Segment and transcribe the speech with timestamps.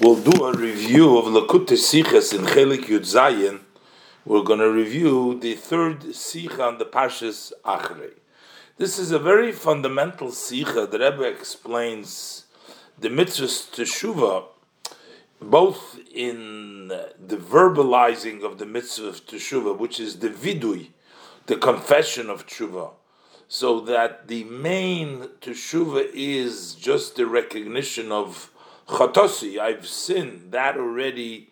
[0.00, 3.60] We'll do a review of Lakut Sichas in Chelik Yud Zayin.
[4.24, 8.12] We're going to review the third Sikha on the Parshas Achrei.
[8.78, 10.86] This is a very fundamental Sikha.
[10.86, 12.46] The Rebbe explains
[12.98, 14.44] the mitzvahs Teshuvah,
[15.38, 20.92] both in the verbalizing of the mitzvah of Teshuvah, which is the Vidui,
[21.44, 22.92] the confession of Teshuvah,
[23.48, 28.49] so that the main Teshuvah is just the recognition of
[28.90, 31.50] chatosi, I've sinned, that already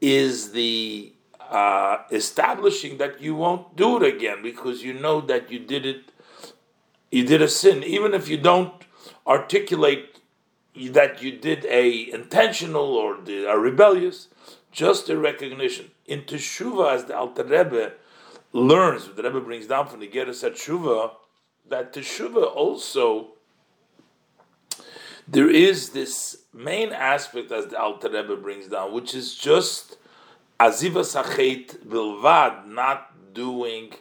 [0.00, 5.58] is the uh, establishing that you won't do it again because you know that you
[5.58, 6.12] did it,
[7.10, 8.72] you did a sin, even if you don't
[9.26, 10.20] articulate
[10.90, 14.28] that you did a intentional or a rebellious,
[14.70, 15.90] just a recognition.
[16.06, 17.92] In Teshuvah, as the Alter Rebbe
[18.52, 21.12] learns, the Rebbe brings down from the Geras Teshuvah,
[21.68, 23.35] that Teshuvah also
[25.28, 29.96] there is this main aspect as the Alter Rebbe brings down, which is just
[30.60, 33.92] aziva sachet bilvad, not doing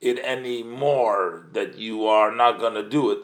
[0.00, 3.18] it anymore, that you are not going to do it.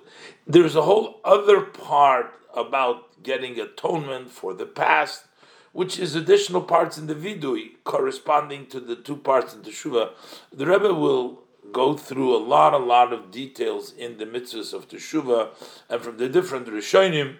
[0.47, 5.25] There's a whole other part about getting atonement for the past,
[5.73, 10.11] which is additional parts in the vidui corresponding to the two parts in the shuva.
[10.53, 14.89] The Rebbe will go through a lot, a lot of details in the mitzvahs of
[14.89, 15.49] Teshuvah
[15.89, 17.39] and from the different Rishonim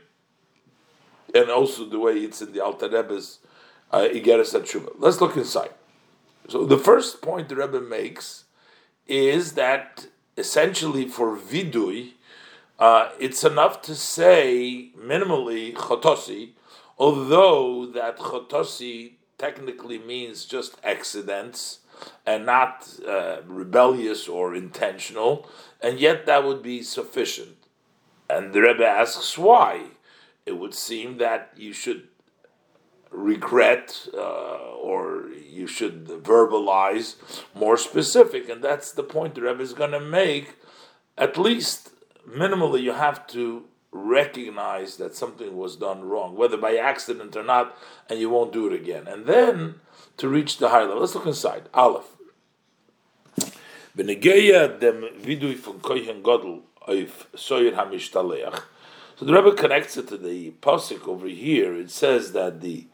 [1.37, 3.39] and also the way it's in the Alter Rebbe's
[3.93, 4.91] uh, Igeres Tshuva.
[4.99, 5.71] Let's look inside.
[6.49, 8.45] So the first point the Rebbe makes
[9.07, 10.07] is that
[10.37, 12.13] essentially for vidui,
[12.79, 16.51] uh, it's enough to say minimally chotosi,
[16.99, 21.81] although that chotosi technically means just accidents
[22.27, 25.49] and not uh, rebellious or intentional,
[25.81, 27.57] and yet that would be sufficient.
[28.29, 29.91] And the Rebbe asks why
[30.47, 32.09] it would seem that you should
[33.11, 37.17] regret uh, or you should verbalize
[37.55, 40.57] more specific, and that's the point the Rebbe is going to make.
[41.19, 41.91] At least
[42.29, 47.77] minimally, you have to recognize that something was done wrong, whether by accident or not,
[48.09, 49.07] and you won't do it again.
[49.09, 49.77] And then
[50.19, 51.69] to reach the higher level, let's look inside.
[51.75, 52.05] Aleph.
[53.97, 55.57] Benegeya dem vidui
[56.87, 57.75] auf Soyer
[59.17, 61.75] so the Rebbe connects it to the pasuk over here.
[61.75, 62.87] It says that the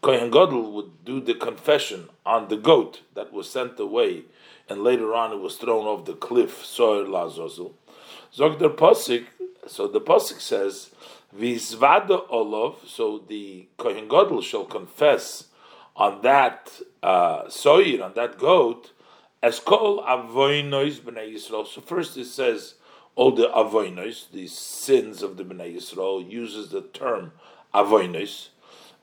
[0.00, 4.22] Kohen Gadol would do the confession on the goat that was sent away,
[4.70, 6.62] and later on it was thrown off the cliff.
[6.62, 7.72] Soyer lazozel.
[8.34, 9.26] Zogder pasuk.
[9.66, 10.92] So the pasuk says,
[11.36, 15.48] "Vizvada olav." So the Kohen Gadol shall confess
[15.94, 16.72] on that
[17.02, 18.92] uh, soyer, on that goat,
[19.42, 21.66] as kol avoinois b'nei Yisrael.
[21.66, 22.75] So first it says
[23.16, 27.32] all the avoinos, the sins of the Bnei Yisrael, uses the term
[27.74, 28.48] avoinos,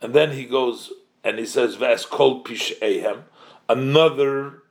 [0.02, 0.94] and then he goes
[1.24, 3.24] and he says vas kol pishehem,
[3.68, 4.64] another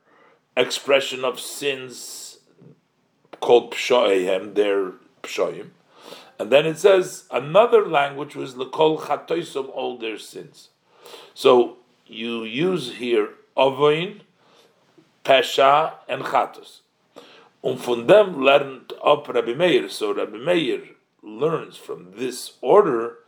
[0.55, 2.37] expression of sins
[3.41, 4.93] called pshoehem, their
[5.23, 5.69] pshoim,
[6.39, 10.69] and then it says another language was lekol chatoisom, all their sins.
[11.33, 14.21] So you use here avoin,
[15.25, 16.82] pesha, and chatos.
[17.63, 19.87] Und von dem lernt up Rabbi Meir.
[19.87, 20.81] So Rabbi Meir
[21.23, 23.19] learns from this order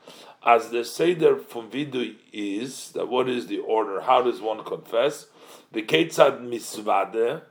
[0.43, 4.01] as the Seder from Vidu is that what is the order?
[4.01, 5.27] How does one confess?
[5.71, 7.43] The Ketzad Misvade.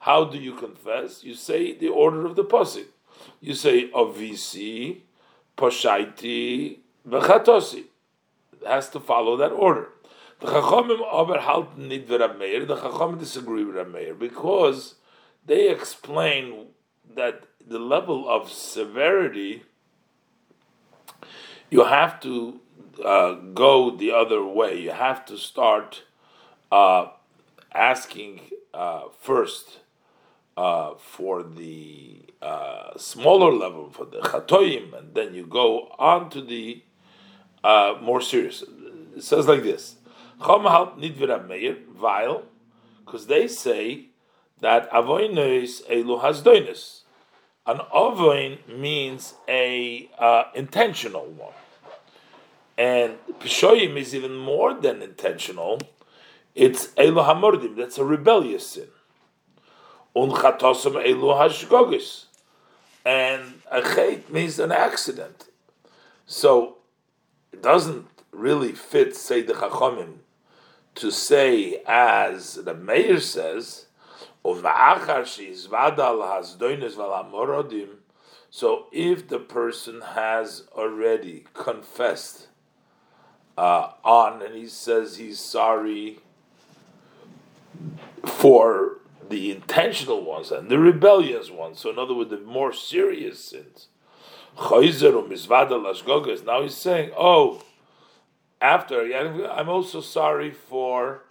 [0.00, 1.22] How do you confess?
[1.22, 2.86] You say the order of the Pasik.
[3.40, 5.02] You say Avisi,
[5.56, 7.84] Poshaiti, Vechatosi.
[8.60, 9.90] It has to follow that order.
[10.40, 12.66] The Chachamim aber halten nicht Meir.
[12.66, 14.96] The Chachamim disagree with Rabbi Meir because
[15.46, 16.66] they explain
[17.14, 19.62] that the level of severity
[21.72, 22.60] you have to
[23.02, 24.78] uh, go the other way.
[24.78, 26.02] You have to start
[26.70, 27.06] uh,
[27.74, 28.40] asking
[28.74, 29.78] uh, first
[30.54, 36.42] uh, for the uh, smaller level, for the chatoim, and then you go on to
[36.42, 36.82] the
[37.64, 38.62] uh, more serious.
[39.16, 39.96] It says like this:
[40.38, 40.66] because
[43.28, 44.08] they say
[44.62, 47.00] that avoinos elu hasdoinis.
[47.66, 51.52] An avoin means a uh, intentional one,
[52.78, 55.80] and pishoyim is even more than intentional.
[56.54, 57.76] It's elu hamordim.
[57.76, 58.88] That's a rebellious sin.
[60.16, 62.24] Unchatosam elu hashgogis,
[63.04, 65.48] and a chait means an accident.
[66.26, 66.78] So
[67.52, 70.18] it doesn't really fit, say the chachamim,
[70.96, 73.86] to say as the mayor says
[78.54, 82.48] so if the person has already confessed
[83.56, 86.18] uh, on, and he says he's sorry
[88.26, 88.98] for
[89.28, 91.80] the intentional ones and the rebellious ones.
[91.80, 93.88] So, in other words, the more serious sins.
[94.58, 94.80] Now
[96.62, 97.62] he's saying, "Oh,
[98.60, 101.24] after I'm also sorry for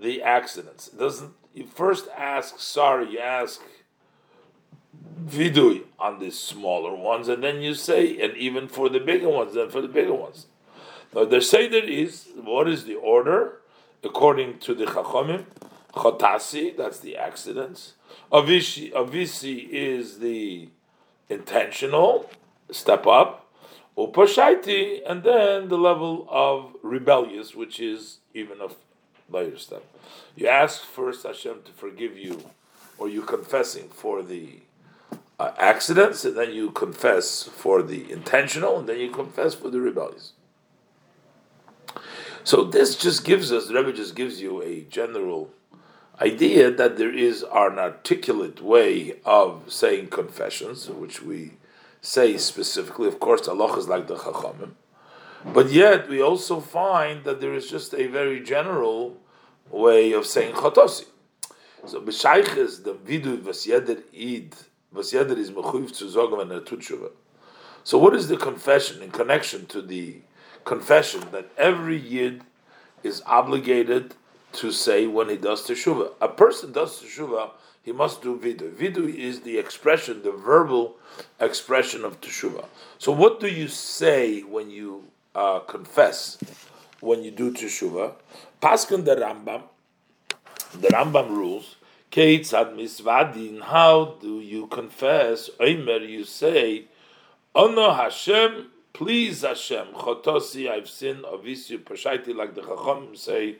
[0.00, 3.12] the accidents." It doesn't you first ask sorry?
[3.12, 3.60] You ask
[5.24, 9.54] vidui on the smaller ones, and then you say, and even for the bigger ones,
[9.54, 10.46] then for the bigger ones.
[11.14, 13.58] Now, say that is what is the order
[14.02, 15.44] according to the Chachomim?
[15.94, 17.94] Chotasi, that's the accidents.
[18.32, 20.68] Avishi, avisi is the
[21.28, 22.30] intentional
[22.70, 23.46] step up.
[23.96, 28.68] Upashaiti, and then the level of rebellious, which is even a.
[29.30, 32.44] You ask first Hashem to forgive you,
[32.98, 34.60] or you confessing for the
[35.38, 39.80] uh, accidents, and then you confess for the intentional, and then you confess for the
[39.80, 40.32] rebellious.
[42.44, 45.50] So this just gives us, the Rebbe just gives you a general
[46.20, 51.52] idea that there is an articulate way of saying confessions, which we
[52.00, 53.08] say specifically.
[53.08, 54.72] Of course, Allah is like the Chachamim.
[55.44, 59.16] But yet, we also find that there is just a very general
[59.70, 61.06] way of saying Chotosi.
[61.86, 64.54] So, B'shayches, the vidu vasyeder id,
[64.94, 67.10] vasyeder is mechuv zu zogam and.
[67.84, 70.20] So, what is the confession in connection to the
[70.64, 72.42] confession that every yid
[73.02, 74.14] is obligated
[74.52, 76.12] to say when he does teshuva.
[76.20, 77.50] A person does teshuva,
[77.82, 78.70] he must do vidu.
[78.72, 80.96] Vidu is the expression, the verbal
[81.40, 82.66] expression of teshuva.
[82.98, 85.04] So, what do you say when you
[85.34, 86.38] uh, confess,
[87.00, 88.14] when you do teshuva?
[88.60, 89.62] Paskin the Rambam,
[90.80, 91.76] the Rambam rules.
[92.10, 93.62] Keitzad misvadin.
[93.62, 95.48] How do you confess?
[95.58, 96.84] Omer, you say,
[97.54, 103.56] Ono Hashem, please Hashem, chotosi, I've sinned, avisu, pashaiti, like the Chacham say,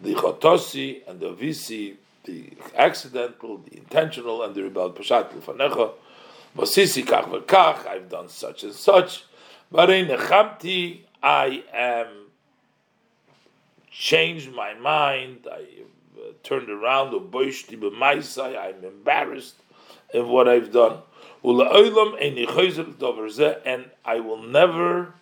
[0.00, 5.92] the chotosi and the visi, the accidental, the intentional, and the rebel pashat lefanecha.
[6.56, 9.24] Vasisi kach v'kach, I've done such and such.
[9.72, 12.28] Varei nechamti, I am
[13.90, 15.46] changed my mind.
[15.50, 15.64] I
[16.42, 17.12] turned around.
[17.12, 19.56] B'maisai, I'm embarrassed
[20.12, 20.98] of what I've done.
[21.44, 21.62] And
[24.04, 25.14] I will never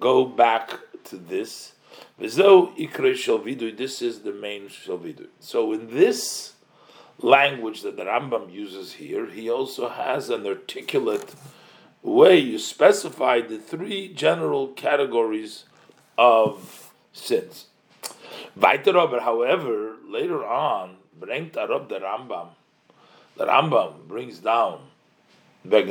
[0.00, 1.74] go back to this.
[2.18, 5.26] This is the main shalvidu.
[5.40, 6.54] So in this
[7.20, 11.34] language that the Rambam uses here, he also has an articulate
[12.08, 15.64] way you specify the three general categories
[16.16, 17.66] of sins.
[18.56, 22.48] Weiter however, later on, bringt Arab the Rambam.
[23.36, 24.80] The Rambam brings down
[25.64, 25.86] when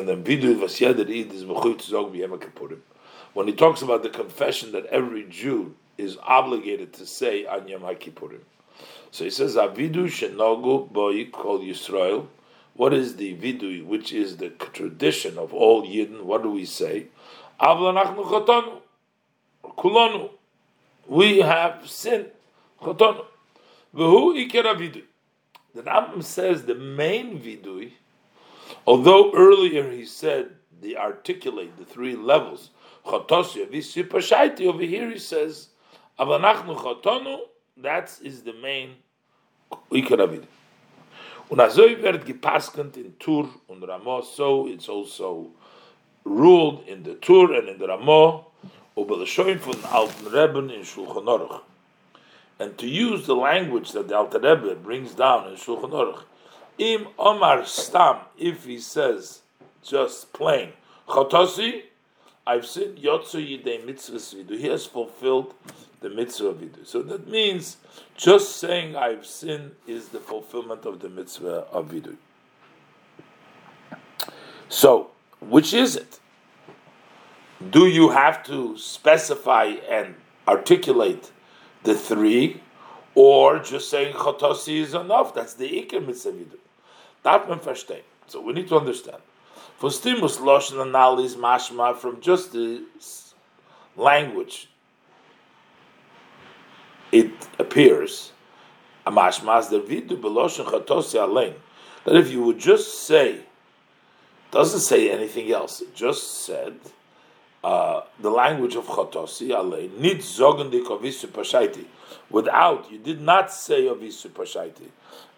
[3.47, 8.39] he talks about the confession that every Jew is obligated to say on Yom HaKippurim.
[9.11, 12.27] So he says, Avidu shenogu boi kol Yisrael.
[12.77, 16.21] What is the vidui, which is the tradition of all Yidden?
[16.21, 17.07] What do we say?
[17.59, 18.81] Avlanachnu chotanu,
[19.63, 20.29] kulonu.
[21.07, 22.27] We have sinned.
[22.79, 23.25] Chotanu.
[23.95, 25.03] V'hu ikera vidui.
[25.73, 27.93] The Rambam says the main vidui,
[28.85, 32.69] although earlier he said the articulate the three levels,
[33.05, 35.69] chotosi, visipashaiti, over here he says
[36.19, 37.39] Avanachnu chotonu,
[37.77, 38.95] that is the main
[39.91, 40.43] Ikaravid.
[40.43, 40.56] Und
[41.59, 45.47] azoi wird gepaskent in Tur und Ramo, so it's also
[46.25, 47.87] ruled in the Tur and in the
[49.15, 51.61] the Schoen von Alten Rebben in Shulchan Aruch.
[52.59, 56.23] And to use the language that the Alter Rebbe brings down in Shulchan Aruch,
[56.77, 59.41] im Omar Stam, if he says
[59.83, 60.73] just plain,
[61.07, 61.83] Chotosi,
[62.47, 64.57] I've seen Yotzu Yidei Mitzvahs Vidu.
[64.57, 65.53] He has fulfilled
[65.99, 66.87] the mitzvah Vidu.
[66.87, 67.77] So that means
[68.15, 72.15] just saying I've sinned is the fulfillment of the mitzvah of Vidu.
[74.69, 75.11] So,
[75.41, 76.19] which is it?
[77.69, 80.15] Do you have to specify and
[80.47, 81.31] articulate
[81.83, 82.61] the three,
[83.13, 85.33] or just saying Chotosi is enough?
[85.33, 86.57] That's the Iker mitzvah Vidu.
[87.23, 88.03] One verstehen.
[88.27, 89.21] So we need to understand.
[89.77, 92.83] For stimus loshen analysis mashma from just the
[93.95, 94.69] language,
[97.11, 98.31] it appears
[99.05, 101.53] a mashmas the vidu beloshen chatosi alein.
[102.05, 103.41] That if you would just say
[104.49, 106.79] doesn't say anything else, it just said
[107.63, 111.85] uh, the language of chatosi alein nit zogen dik avisu pashaiti.
[112.31, 114.89] Without you did not say avisu pashaiti.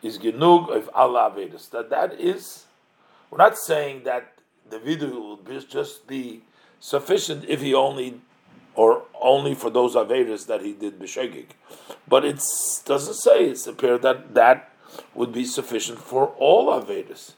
[0.01, 2.67] Is genug of Allah avedus that that is
[3.29, 6.43] we're not saying that the video will just be
[6.79, 8.21] sufficient if he only
[8.75, 11.47] or only for those Avedas that he did B'Shegig.
[12.07, 12.41] But it
[12.85, 14.71] doesn't say, it's appear that that
[15.13, 17.33] would be sufficient for all Avedas.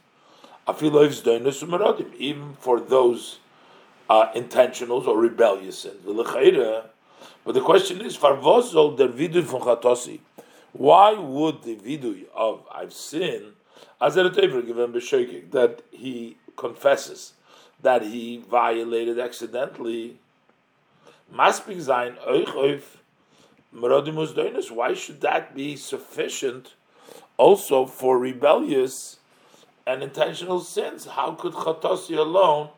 [2.20, 3.40] Even for those
[4.10, 5.96] uh, intentionals or rebellious sins.
[6.06, 10.20] But the question is, Farvozol der Vidui von Chatosi.
[10.74, 13.54] why would the vidui of I've sinned
[14.00, 17.34] that he confesses
[17.82, 20.20] that he violated accidentally?
[21.34, 23.00] Maspik sein euch
[24.72, 26.74] Why should that be sufficient
[27.38, 29.18] also for rebellious
[29.88, 31.06] and intentional sins?
[31.06, 32.70] How could chatosi alone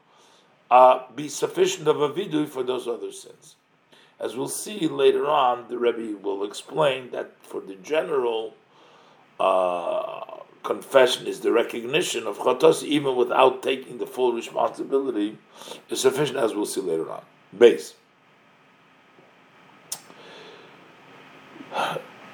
[0.70, 3.56] uh, be sufficient of a vidui for those other sins?
[4.20, 8.54] As we'll see later on, the Rebbe will explain that for the general
[9.40, 15.38] uh, confession is the recognition of chotos, even without taking the full responsibility,
[15.90, 17.22] is sufficient, as we'll see later on.
[17.58, 17.96] Base.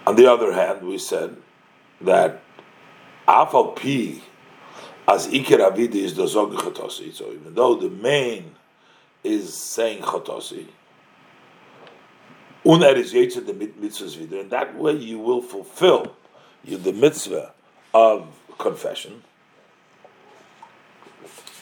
[0.07, 1.35] On the other hand, we said
[2.01, 2.41] that
[3.27, 4.21] afal pi
[5.07, 7.13] as iker avidi is the zog chotosi.
[7.13, 8.55] So even though the main
[9.23, 10.67] is saying chotosi,
[12.65, 16.15] Uner is Yetzer the mitzvahs wieder, and that way you will fulfill
[16.63, 17.53] you, the mitzvah
[17.93, 18.27] of
[18.57, 19.23] confession.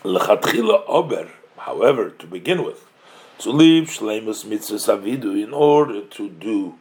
[0.03, 2.85] Ober, however, to begin with,
[3.39, 6.75] to leave shleimus mitzvah avidu in order to do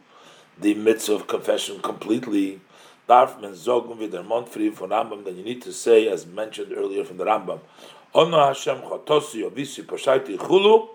[0.59, 2.61] the mitzvah of confession completely.
[3.07, 7.05] Darf men zogen wieder Montfried von Rambam, then you need to say, as mentioned earlier
[7.05, 7.61] from the Rambam,
[8.13, 10.89] Ono Hashem chotosi ovisi poshaiti chulu.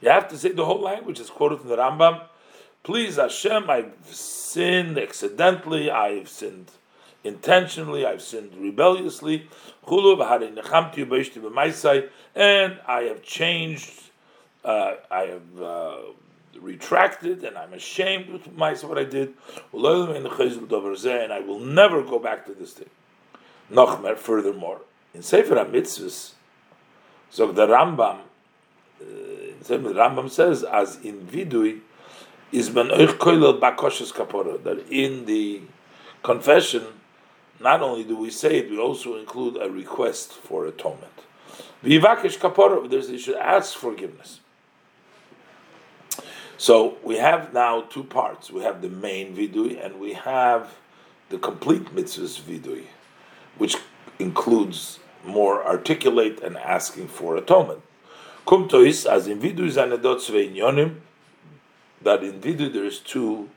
[0.00, 2.22] You have to say the whole language is quoted from the Rambam.
[2.82, 6.70] Please Hashem, I've sinned accidentally, I've sinned
[7.26, 9.48] intentionally, I've sinned rebelliously,
[12.34, 13.92] and I have changed,
[14.64, 15.96] uh, I have uh,
[16.60, 19.34] retracted, and I'm ashamed with myself what I did,
[19.72, 22.90] and I will never go back to this thing.
[23.70, 24.80] Nochmer, furthermore,
[25.12, 26.32] in Sefer HaMitzvahs,
[27.30, 29.04] so the Rambam, uh,
[29.60, 31.80] the Rambam says, as in Vidui,
[32.52, 35.60] is ben euch koilel bakoshes kapora that in the
[36.22, 36.84] confession
[37.60, 41.12] not only do we say it we also include a request for atonement.
[41.84, 44.40] Vivakesh kapora there's you should ask forgiveness.
[46.58, 48.50] So we have now two parts.
[48.50, 50.74] We have the main vidui and we have
[51.28, 52.86] the complete mitzvahs vidui
[53.58, 53.76] which
[54.18, 57.82] includes more articulate and asking for atonement.
[58.46, 60.20] Kumtois as in vidui zanedot
[60.54, 60.96] yonim
[62.02, 63.48] that in Vidu there is two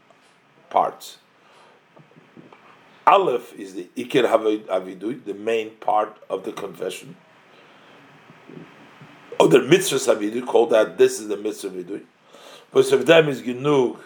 [0.70, 1.18] parts.
[3.10, 4.28] Aleph is the Iker
[4.68, 7.16] Avidui, the main part of the confession.
[9.40, 11.70] Other mitzvahs Avidui call that this is the mitzvah
[12.92, 14.00] of them is Genug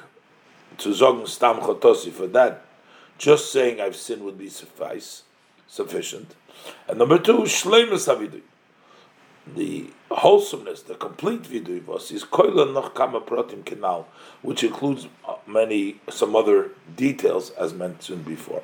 [0.77, 2.11] to Zogn Stam Chotosi.
[2.11, 2.65] For that,
[3.17, 5.23] just saying I've sinned would be suffice,
[5.67, 6.35] sufficient.
[6.87, 8.43] And number two, Shleimus Avidui
[9.45, 13.21] the wholesomeness, the complete vidui is koila noch kama
[13.65, 14.07] kenal,
[14.41, 15.07] which includes
[15.45, 18.63] many some other details as mentioned before.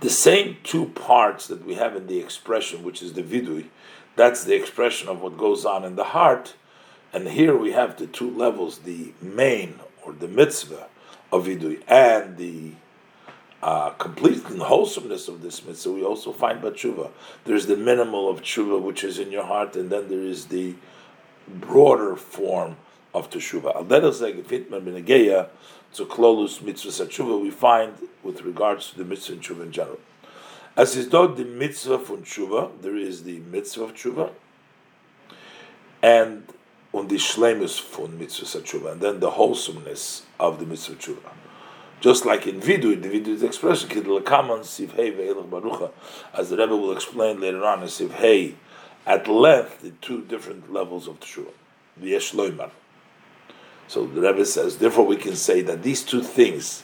[0.00, 3.66] The same two parts that we have in the expression, which is the vidui,
[4.16, 6.54] that's the expression of what goes on in the heart,
[7.12, 10.88] and here we have the two levels: the main or the mitzvah
[11.32, 12.72] of vidui and the
[13.62, 17.10] uh, complete wholesomeness of this mitzvah, we also find batshuva.
[17.44, 20.74] There's the minimal of tshuva, which is in your heart, and then there is the
[21.48, 22.76] broader form
[23.14, 23.74] of teshuva.
[23.74, 24.84] Al fitman
[25.94, 30.00] to klolus mitzvah tshuva, we find with regards to the mitzvah and tshuva in general.
[30.76, 34.32] As is though the mitzvah from tshuva, there is the mitzvah of tshuva,
[36.02, 36.52] and
[36.92, 41.30] on the shlemus from mitzvah tshuva, and then the wholesomeness of the mitzvah tshuva.
[42.00, 45.92] Just like in Vidu, the Vidu's expression, Barucha,
[46.34, 48.54] as the Rebbe will explain later on Sivhei,
[49.06, 51.52] at length, the two different levels of Teshuvah,
[51.96, 52.14] the
[53.88, 56.82] So the Rebbe says, therefore we can say that these two things,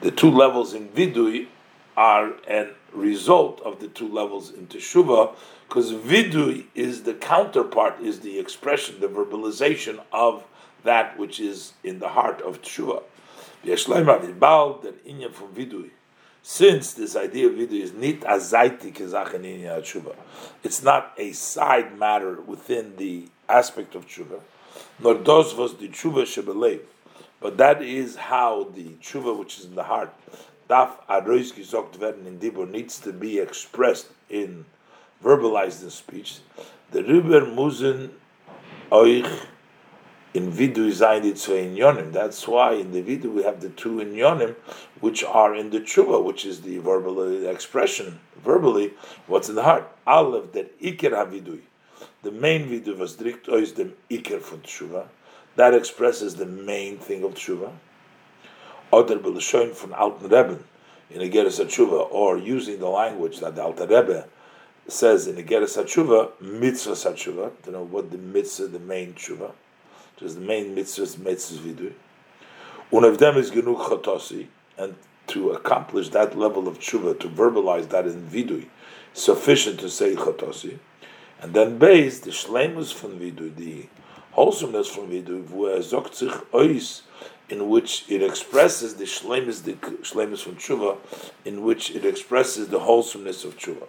[0.00, 1.48] the two levels in Vidui,
[1.96, 5.34] are a result of the two levels in Teshuvah,
[5.68, 10.44] because Vidui is the counterpart, is the expression, the verbalization of
[10.84, 13.02] that which is in the heart of Teshuvah.
[16.42, 20.16] Since this idea of vidui is nit azaiti
[20.62, 24.40] it's not a side matter within the aspect of tshuva,
[24.98, 26.80] nor dos was the tshuva shebelev,
[27.40, 30.12] but that is how the tshuva which is in the heart,
[30.68, 34.64] daf in dibur, needs to be expressed in
[35.22, 36.38] verbalized in speech.
[36.90, 38.10] The riber muzen
[38.90, 39.46] oich
[40.34, 42.12] in vidu zayin in yonim.
[42.12, 44.54] That's why in the vidu we have the two in yonim,
[45.00, 48.92] which are in the tshuva, which is the verbal expression verbally
[49.26, 49.90] what's in the heart.
[50.06, 51.60] Aleph that iker havidui.
[52.22, 55.08] The main vidu was drikt is dem iker von tshuva.
[55.56, 57.72] That expresses the main thing of tshuva.
[58.92, 60.62] Oder belashoin von alten Rebben
[61.10, 64.26] in a Geras Tshuva, or using the language that the Alter Rebbe
[64.86, 69.52] says in the Geras Tshuva, mitzvah Tshuva, to know what the mitzvah, the main tshuva,
[70.14, 71.92] which is the main mitzvah, mitzvah vidui.
[72.90, 74.94] One of them is genug chotosi, and
[75.28, 78.66] to accomplish that level of tshuva, to verbalize that in vidui,
[79.14, 80.78] sufficient to say chotosi,
[81.40, 83.86] and then based the shlemus from vidui, the
[84.32, 87.02] wholesomeness from vidui, wo er zogt sich ois
[87.48, 90.98] in which it expresses the shlemis, the shlemis from tshuva,
[91.44, 93.86] in which it expresses the wholesomeness of tshuva.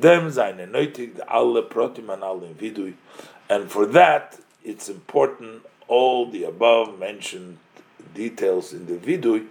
[0.00, 2.94] dem seine nötig alle protim an alle vidui,
[3.48, 7.58] and for that it's important all the above mentioned
[8.14, 9.46] details in the vidui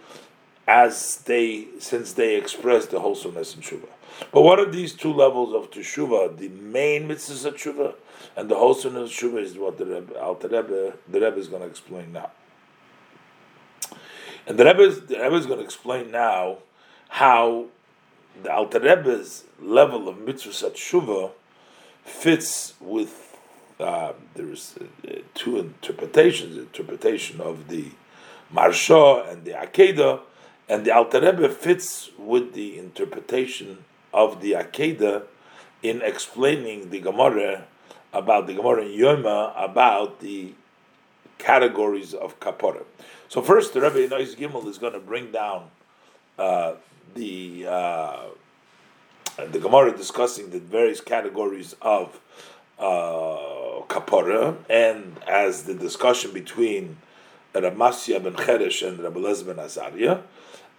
[0.67, 3.87] as they since they express the wholesomeness in tshuva.
[4.31, 6.37] But what are these two levels of teshuva?
[6.37, 7.95] The main mitzvahs of tshuva
[8.35, 11.61] and the wholesomeness of tshuva is what the Rebbe, Alter Rebbe, the Rebbe is going
[11.61, 12.31] to explain now.
[14.45, 16.57] And the Rebbe is, the Rebbe is going to explain now
[17.09, 17.65] how
[18.41, 21.31] the Alter Rebbe's level of mitzvah tshuva
[22.03, 23.37] fits with
[23.79, 24.75] uh, there's
[25.07, 27.85] uh, two interpretations: interpretation of the
[28.53, 30.19] Marsha and the Akedah,
[30.67, 35.23] and the Alter Rebbe fits with the interpretation of the Akedah
[35.81, 37.65] in explaining the Gemara
[38.13, 40.53] about the Gemara in Yoma about the
[41.37, 42.83] categories of kapara.
[43.27, 45.69] So first, the Rebbe Nois Gimel is going to bring down
[46.37, 46.73] uh,
[47.15, 48.19] the uh,
[49.37, 52.19] the Gemara discussing the various categories of
[52.77, 53.49] uh,
[54.69, 56.97] and as the discussion between
[57.53, 60.19] Ramasya ben Cheresh and Rabbi Lez ben Azariah,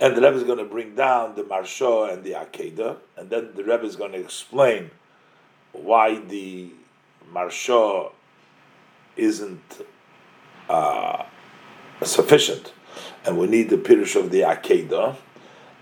[0.01, 3.51] and the Rebbe is going to bring down the Marsha and the Akedah, and then
[3.55, 4.91] the Rebbe is going to explain
[5.73, 6.71] why the
[7.33, 8.11] Marsha
[9.17, 9.87] isn't
[10.71, 11.25] uh,
[12.03, 12.73] sufficient,
[13.27, 15.17] and we need the Pirish of the Akedah,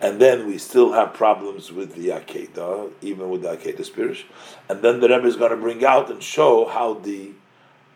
[0.00, 4.24] and then we still have problems with the Akedah, even with the Akedah Pirish,
[4.68, 7.30] and then the Rebbe is going to bring out and show how the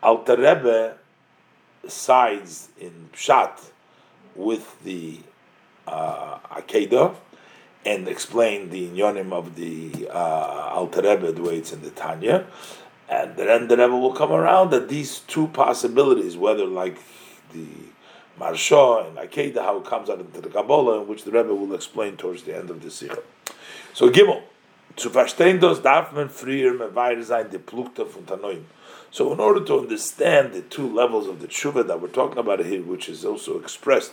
[0.03, 0.97] Alter Rebbe
[1.89, 3.71] sides in Pshat
[4.37, 5.19] with the
[5.87, 7.15] uh, Akedah,
[7.85, 12.47] and explain the inyonim of the uh, Alter Rebbe the way it's in the Tanya,
[13.09, 16.99] and then the Rebbe will come around that these two possibilities, whether like
[17.53, 17.67] the
[18.39, 21.75] Marsha and Akedah, how it comes out into the Kabbalah, in which the Rebbe will
[21.75, 23.23] explain towards the end of the Sikha.
[23.93, 24.43] So Gimel,
[24.97, 28.65] zu verstehen das darf man früher mehr sein, die Plukta von Tanoim.
[29.11, 32.65] So in order to understand the two levels of the tshuva that we're talking about
[32.65, 34.13] here, which is also expressed,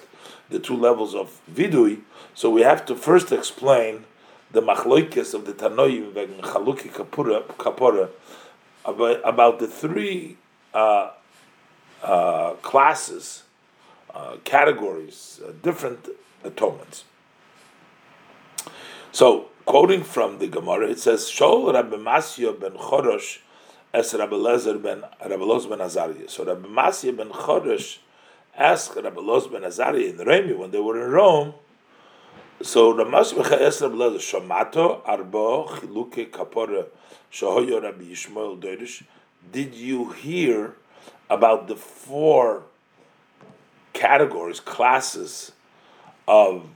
[0.49, 2.01] the two levels of vidui,
[2.33, 4.05] so we have to first explain
[4.51, 8.09] the machloikes of the Tanoim wegen Chaluki Kapura, Kapura
[8.85, 10.37] about, about the three
[10.73, 11.11] uh,
[12.03, 13.43] uh, classes,
[14.13, 16.07] uh, categories, uh, different
[16.43, 17.03] atonements.
[19.11, 23.39] So, quoting from the Gemara, it says, "Shol Rabbi Masya ben Chorosh
[23.93, 27.97] es Rabbi Lezer ben Rabbi ben Azariah." So Rabbi Masya ben Chorosh
[28.57, 31.53] asked Rabbi Loz ben Azariah in Remi when they were in Rome.
[32.61, 36.29] So ben Rabbi Lezer, "Shamato arbo chiluke
[37.31, 39.03] shahoyo Rabbi Yishmael Doirish."
[39.51, 40.75] Did you hear
[41.29, 42.63] about the four
[43.93, 45.51] categories, classes
[46.27, 46.69] of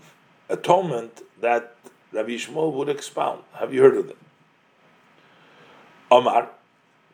[0.50, 1.76] atonement that
[2.12, 3.44] Rabbi Yishmael would expound.
[3.54, 4.18] Have you heard of them?
[6.12, 6.50] Omar.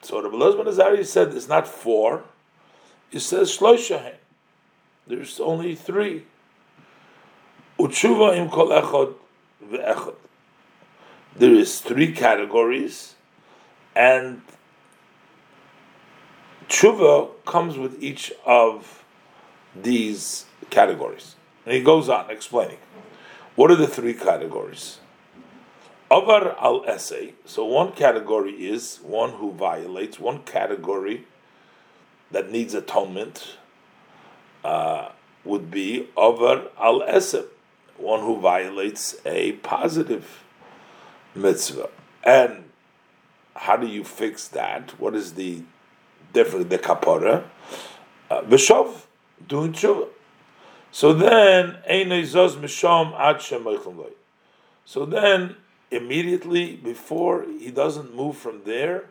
[0.01, 2.23] So Rabbi Lozman Azari said it's not four.
[3.09, 4.18] He says shloishahen.
[5.09, 6.25] There's only three.
[7.79, 9.15] Utshuva im kol echad
[9.65, 10.13] ve'echad.
[11.35, 13.15] There is three categories,
[13.95, 14.43] and
[16.67, 19.03] tshuva comes with each of
[19.75, 21.35] these categories.
[21.65, 22.77] And he goes on explaining.
[23.55, 24.99] What are the three categories?
[26.11, 27.33] Avar al essay.
[27.45, 30.19] So one category is one who violates.
[30.19, 31.25] One category
[32.29, 33.55] that needs atonement
[34.63, 35.09] uh,
[35.43, 37.43] would be over al essay,
[37.97, 40.43] one who violates a positive
[41.35, 41.89] mitzvah.
[42.23, 42.65] And
[43.55, 44.99] how do you fix that?
[44.99, 45.63] What is the
[46.33, 47.43] different the kapara,
[48.29, 49.05] uh, v'shov
[49.47, 50.07] doing tshuva.
[50.91, 51.77] So then
[54.85, 55.55] So then
[55.91, 59.05] immediately before he doesn't move from there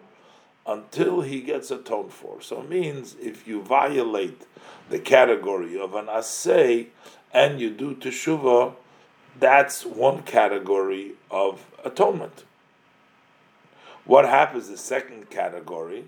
[0.68, 2.42] until he gets atoned for.
[2.42, 4.46] So it means if you violate
[4.90, 6.88] the category of an assay
[7.32, 8.74] and you do teshuva,
[9.40, 12.44] that's one category of atonement.
[14.04, 16.04] What happens the second category?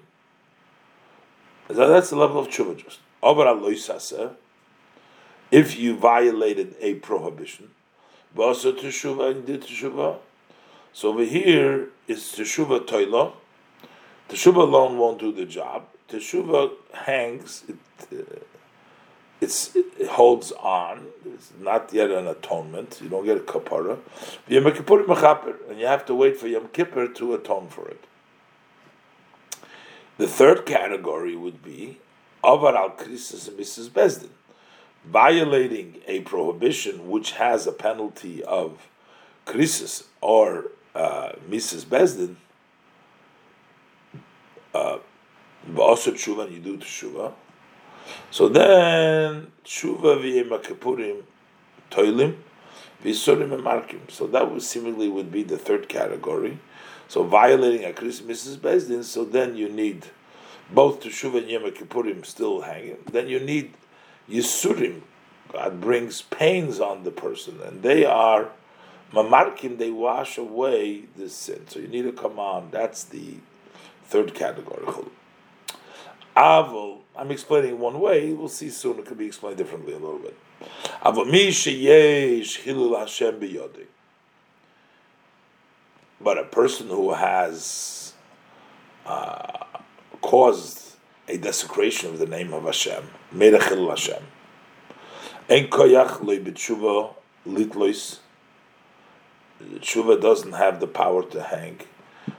[1.69, 2.99] That's the level of tshuva just.
[3.23, 4.35] Over
[5.51, 7.71] If you violated a prohibition,
[8.35, 10.19] but also teshuva and did teshuva.
[10.93, 13.33] So over here is teshuva toila.
[14.31, 15.87] Teshuva alone won't do the job.
[16.09, 17.65] Teshuva hangs.
[17.69, 17.77] It,
[18.13, 18.41] uh,
[19.43, 21.07] it holds on.
[21.25, 23.01] It's not yet an atonement.
[23.03, 23.99] You don't get a kapara.
[24.49, 25.01] Yom Kippur
[25.69, 28.05] and you have to wait for Yom Kippur to atone for it.
[30.19, 31.99] The third category would be
[32.45, 33.89] avar al krisis and Mrs.
[33.89, 34.29] Bezdin,
[35.05, 38.89] violating a prohibition which has a penalty of
[39.47, 41.87] krisis or uh, Mrs.
[41.87, 42.37] Bezdin.
[44.75, 44.99] Uh,
[45.71, 47.33] tshuva, you do tshuva
[48.31, 51.23] so then tshuva v'yema kippurim
[51.91, 52.37] toilim
[53.05, 54.11] v'isurim emarkim.
[54.11, 56.59] So that would seemingly would be the third category.
[57.09, 60.07] So violating a Christmas is Bezdin, so then you need
[60.73, 62.99] both Teshuva and Yom Kippurim still hanging.
[63.11, 63.75] Then you need
[64.29, 65.01] Yisurim.
[65.53, 68.51] God brings pains on the person, and they are
[69.13, 71.67] Mamarkim, they wash away the sin.
[71.67, 72.69] So you need to come on.
[72.71, 73.39] That's the
[74.05, 74.87] third category.
[76.37, 80.19] Avol, I'm explaining one way, we'll see soon, it could be explained differently a little
[80.19, 80.37] bit.
[81.05, 83.87] Avol mi sheyesh hilul Hashem biyodi.
[86.21, 88.13] But a person who has
[89.07, 89.65] uh,
[90.21, 90.97] caused
[91.29, 94.23] a desecration of the name of Hashem, made a chilul Hashem,
[95.49, 97.15] en koyach loy b'tshuva
[97.47, 98.19] litlois,
[99.77, 101.81] tshuva doesn't have the power to hang,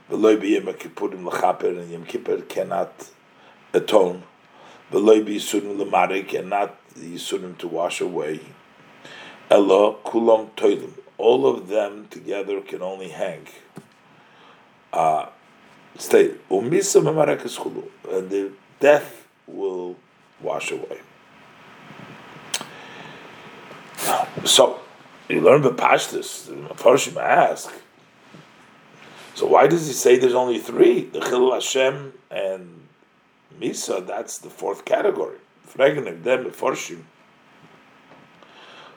[0.10, 3.10] v'loy b'yem kippurim l'chaper, and Yom Kippur cannot
[3.74, 4.24] atone,
[4.92, 8.40] v'loy be yisurim l'marik, and not the yisurim to wash away.
[9.50, 10.94] Ella kulam toilim.
[11.18, 13.48] All of them together can only hang.
[14.92, 15.28] Uh,
[15.98, 16.30] stay.
[16.50, 17.42] Umisa memarek
[18.12, 19.96] and the death will
[20.42, 21.00] wash away.
[24.46, 24.80] So,
[25.30, 26.48] you learn the pashtus.
[26.48, 27.72] The Farshim ask.
[29.36, 31.06] So why does he say there's only three?
[31.06, 32.81] The Chil Hashem and
[33.62, 35.38] Misa, that's the fourth category.
[35.68, 37.04] Fragen them Meforshim.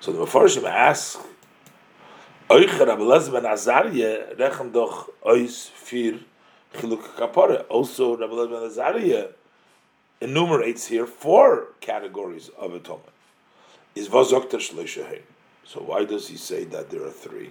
[0.01, 1.21] So the Meforshim ask,
[2.51, 6.21] Eucher Rabbi ben Azariah rechem doch ois fir
[6.75, 7.65] chiluk kapore.
[7.69, 9.29] Also, Rabbi ben Azariah
[10.21, 13.11] enumerates here four categories of atonement.
[13.95, 15.23] Is vazokter shleishahein.
[15.65, 17.51] So why does he say that there are three?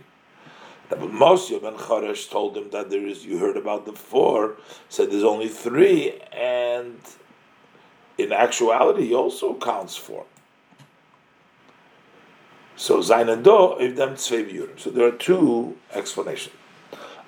[0.89, 4.57] Rabbi Moshe ben Choresh told him that there is, you heard about the four,
[4.89, 6.99] said there's only three, and
[8.17, 10.25] in actuality, he also counts four.
[12.75, 14.17] So Zainado, if them
[14.77, 16.55] So there are two explanations.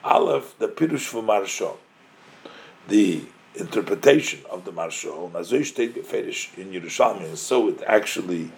[0.03, 1.77] Aleph, the Pirush Marsho,
[2.87, 3.23] the
[3.55, 5.31] interpretation of the Marsho,
[6.57, 8.51] in Yerushalmi, so it actually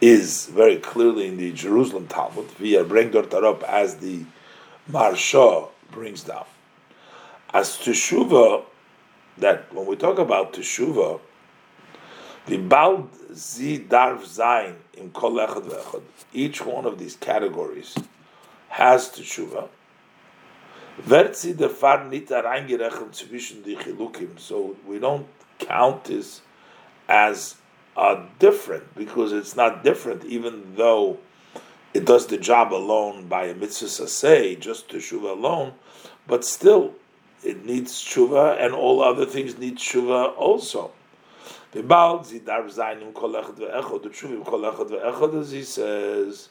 [0.00, 4.24] is very clearly in the Jerusalem Talmud, via Brengdor Tarop, as the
[4.90, 6.44] Marsha brings down.
[7.52, 8.64] As Teshuva,
[9.38, 11.20] that when we talk about Teshuva,
[12.46, 16.02] the Bald Zi Darv Zain in Kol Echad
[16.32, 17.96] each one of these categories
[18.68, 19.68] has Teshuva.
[21.00, 25.26] Verzi the Far Nita reingerechnet zwischen die Chilukim, so we don't
[25.58, 26.42] count this
[27.08, 27.56] as
[27.96, 31.18] a different because it's not different, even though
[31.92, 35.74] it does the job alone by a mitzvah say, just teshuva alone,
[36.26, 36.94] but still
[37.42, 40.92] it needs tshuva, and all other things need tshuva also.
[41.72, 41.82] The
[45.40, 46.48] as he says,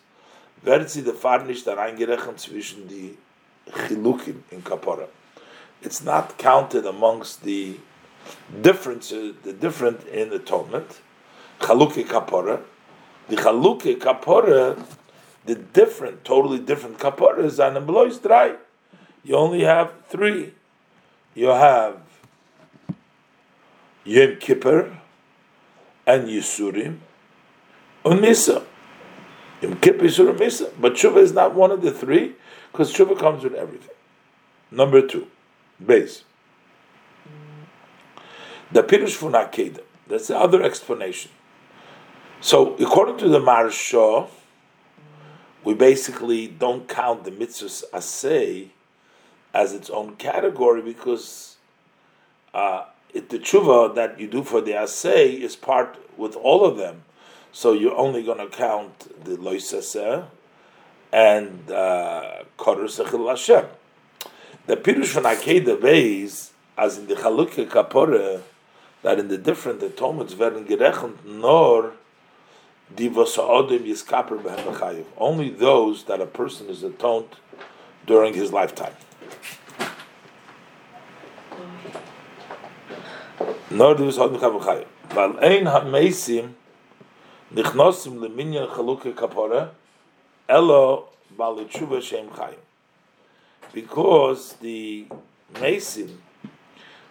[1.76, 3.18] reingerechnet zwischen die
[3.72, 5.08] Chilukim in Kapora.
[5.82, 7.78] It's not counted amongst the
[8.62, 11.00] differences, the different in atonement.
[11.60, 12.62] Chaluki Kapora.
[13.30, 14.86] The Chaluki Kapora
[15.46, 18.56] the different, totally different kaparas on the belois dry.
[19.24, 20.54] You only have three.
[21.36, 22.00] You have
[24.06, 25.00] Yom Kippur
[26.06, 27.00] and Yisurim
[28.06, 28.66] and Misa.
[29.62, 30.72] Yom Kippur, Yisurim, Misa.
[30.80, 32.34] But Shuvah is not one of the three
[32.72, 33.96] because Shuvah comes with everything.
[34.72, 35.28] Number two,
[35.84, 36.24] base.
[38.72, 39.82] The Pirush Funakeda.
[40.08, 41.32] That's the other explanation.
[42.44, 44.28] So, according to the Maharsha,
[45.64, 48.68] we basically don't count the mitzvahs asay
[49.54, 51.56] as its own category because
[52.54, 56.76] uh, it, the tshuva that you do for the asay is part with all of
[56.76, 57.04] them.
[57.54, 60.26] So you're only going to count the loisaseh
[61.14, 63.68] and uh, korus uh, Hashem.
[64.68, 68.42] The pirush from Akeda Beis, as in the Chalukah Kapore,
[69.02, 71.94] that in the different atonements werden gerechnet nor
[75.18, 77.36] only those that a person is atoned
[78.06, 78.94] during his lifetime.
[93.74, 95.08] Because the
[95.60, 96.22] Mason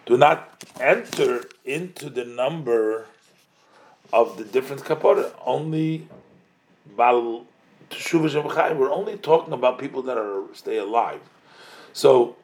[0.05, 3.07] do not enter into the number
[4.13, 5.33] of the different kapara.
[5.43, 6.07] Only
[6.95, 7.45] bal
[8.09, 11.21] we're only talking about people that are stay alive.
[11.91, 12.35] So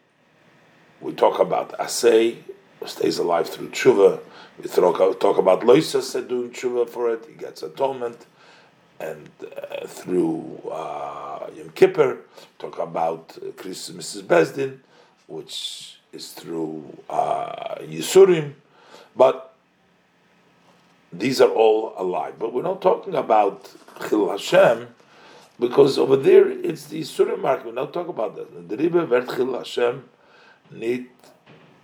[1.01, 2.37] we talk about asay
[2.85, 4.19] stays alive through tshuva.
[4.61, 7.25] We talk, talk about loisas doing tshuva for it.
[7.27, 8.25] He gets atonement
[8.99, 12.17] and uh, through uh, Yom Kippur,
[12.59, 14.23] talk about uh, Mrs.
[14.23, 14.79] Besdin,
[15.27, 18.53] which is through uh, Yisurim,
[19.15, 19.48] but
[21.11, 22.35] these are all alive.
[22.39, 23.73] But we're not talking about
[24.07, 24.87] Chil Hashem,
[25.59, 27.65] because over there it's the Yisurim mark.
[27.65, 28.69] We're not talking about that.
[28.69, 30.03] The Rebbe Vert Chil Hashem
[30.71, 31.09] need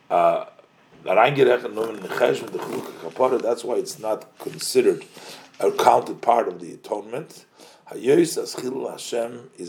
[0.10, 0.46] uh,
[1.06, 1.24] that's
[3.64, 5.06] why it's not considered
[5.60, 7.46] a counted part of the atonement.
[7.88, 8.38] Hashem is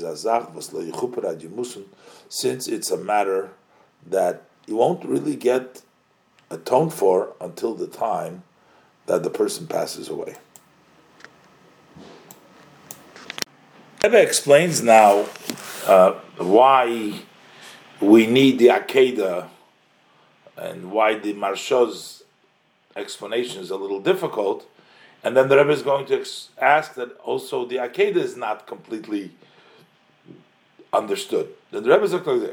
[0.02, 1.84] azach
[2.28, 3.50] Since it's a matter
[4.06, 5.82] that you won't really get
[6.48, 8.42] atoned for until the time
[9.06, 10.36] that the person passes away.
[14.02, 15.26] Rebbe explains now
[15.86, 17.22] uh, why
[18.00, 19.48] we need the Akedah
[20.56, 22.22] and why the Marsha's
[22.94, 24.66] explanation is a little difficult
[25.24, 26.24] and then the Rebbe is going to
[26.60, 29.32] ask that also the Akedah is not completely
[30.92, 31.48] understood.
[31.72, 32.52] Then the Rebbe is going to say,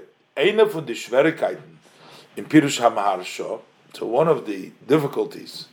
[2.36, 3.62] in Pirush HaMaharsha,
[3.94, 5.68] so one of the difficulties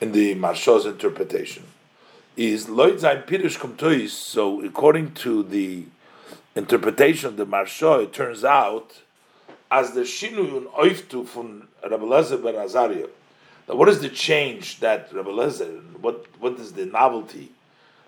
[0.00, 1.64] in the Marsha's interpretation
[2.36, 5.84] is Lloyd Zain Pirush Kumtois, so according to the
[6.56, 9.02] interpretation of the Marsha, it turns out
[9.70, 13.08] as the Shinuyun Oiftu from Rabbi Lezer ben Azariah,
[13.68, 17.52] now, what is the change that Rabbi Lezer, what, what is the novelty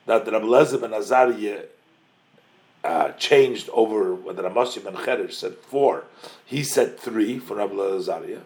[0.07, 1.65] that Rabbi Lezer ben Azariah
[2.83, 6.05] uh, changed over what the Ramashi ben Cheresh said four,
[6.45, 8.41] he said three for Rabbi Lezer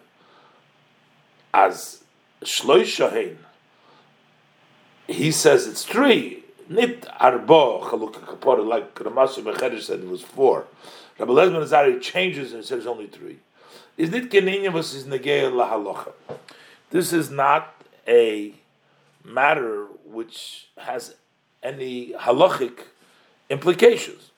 [1.53, 2.03] as
[2.43, 3.37] Shloishahin,
[5.07, 6.43] he says it's three.
[6.69, 10.67] Nit arbo chalukah kapora like Ramashi ben Cheresh said it was four.
[11.17, 13.37] Rabbi Lezer ben Azariah changes and says only three.
[13.97, 16.11] Is nit keninyan was is negei lahalocha.
[16.89, 17.73] This is not
[18.07, 18.53] a
[19.23, 21.15] matter which has
[21.63, 22.79] any halachic
[23.49, 24.31] implications.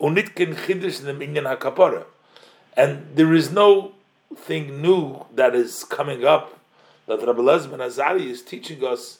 [0.00, 2.04] Unit Unitkin chiddush minyan hakapara,
[2.76, 3.92] and there is no
[4.34, 6.59] thing new that is coming up
[7.06, 9.18] that Rabbi Lezman Azari is teaching us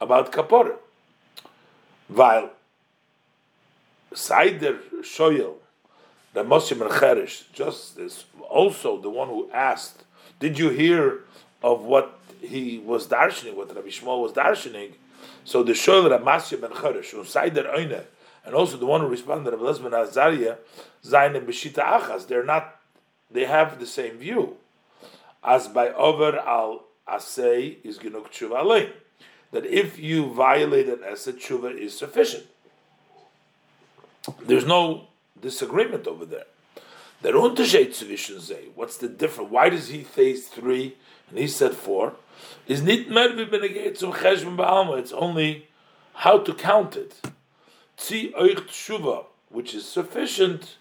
[0.00, 0.76] about kapara.
[2.08, 2.50] While
[4.12, 5.54] Saider Shoyel,
[6.34, 10.04] the Moshe Cheresh, just as also the one who asked,
[10.40, 11.20] did you hear
[11.62, 14.92] of what he was darshaning, what Rabbi Shmuel was darshaning.
[15.44, 18.02] So the Shoel Ramasya ben Choresh, Usaider Oine,
[18.44, 20.56] and also the one who responded, Rabbi Lesben Azariah,
[21.04, 22.76] Zayin and Beshita Achas, they're not,
[23.30, 24.56] they have the same view.
[25.44, 28.90] As by over al Asay is Genuk Tshuva Alein.
[29.50, 32.46] That if you violate an Esed, Tshuva is sufficient.
[34.40, 35.08] There's no
[35.40, 36.44] disagreement over there.
[37.22, 39.50] Sie, what's the difference?
[39.50, 40.96] Why does he face three
[41.30, 42.14] and he said four?
[42.66, 43.06] Is nit.
[43.08, 45.68] It's only
[46.14, 47.20] how to count it.
[47.96, 50.76] Tzi euch tshuva, which is sufficient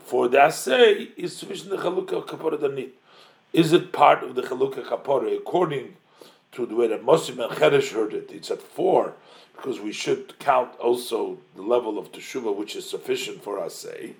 [0.00, 2.90] for the assay, is sufficient the chalukah kapora danit.
[3.54, 5.96] Is it part of the chalukah kapora according
[6.50, 8.28] to the way that Mosim and Cheresh heard it?
[8.32, 9.14] It's at four
[9.54, 14.14] because we should count also the level of teshuva which is sufficient for assay.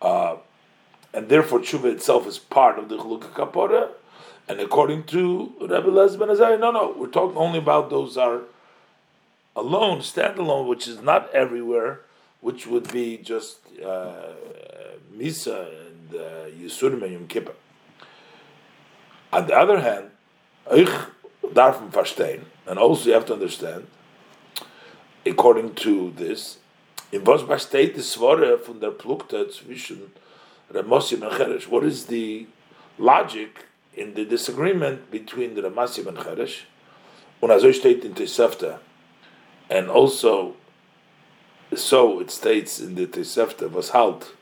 [0.00, 0.36] Uh,
[1.12, 3.88] and therefore tshuva itself is part of the chalukah kapora.
[4.48, 8.42] And according to Rabbi Les Ben Azariah, no, no, we're talking only about those are
[9.56, 12.02] alone, standalone, which is not everywhere,
[12.40, 14.28] which would be just uh,
[15.12, 17.54] Misa and uh, Yisurim and Yom Kippur.
[19.32, 20.10] On the other hand,
[20.74, 20.88] ich
[21.52, 23.86] darf verstehen, and also you have to understand,
[25.26, 26.58] according to this,
[27.12, 30.12] in was besteht die Svore von der Plukta zwischen
[30.72, 31.68] Ramosim and Cheresh?
[31.68, 32.46] What is the
[32.98, 36.64] logic in the disagreement between the Ramasi ben Cheresh,
[37.40, 38.78] und also steht in Tosefta,
[39.68, 40.54] and also,
[41.74, 44.34] so it states in the Tosefta, was halt.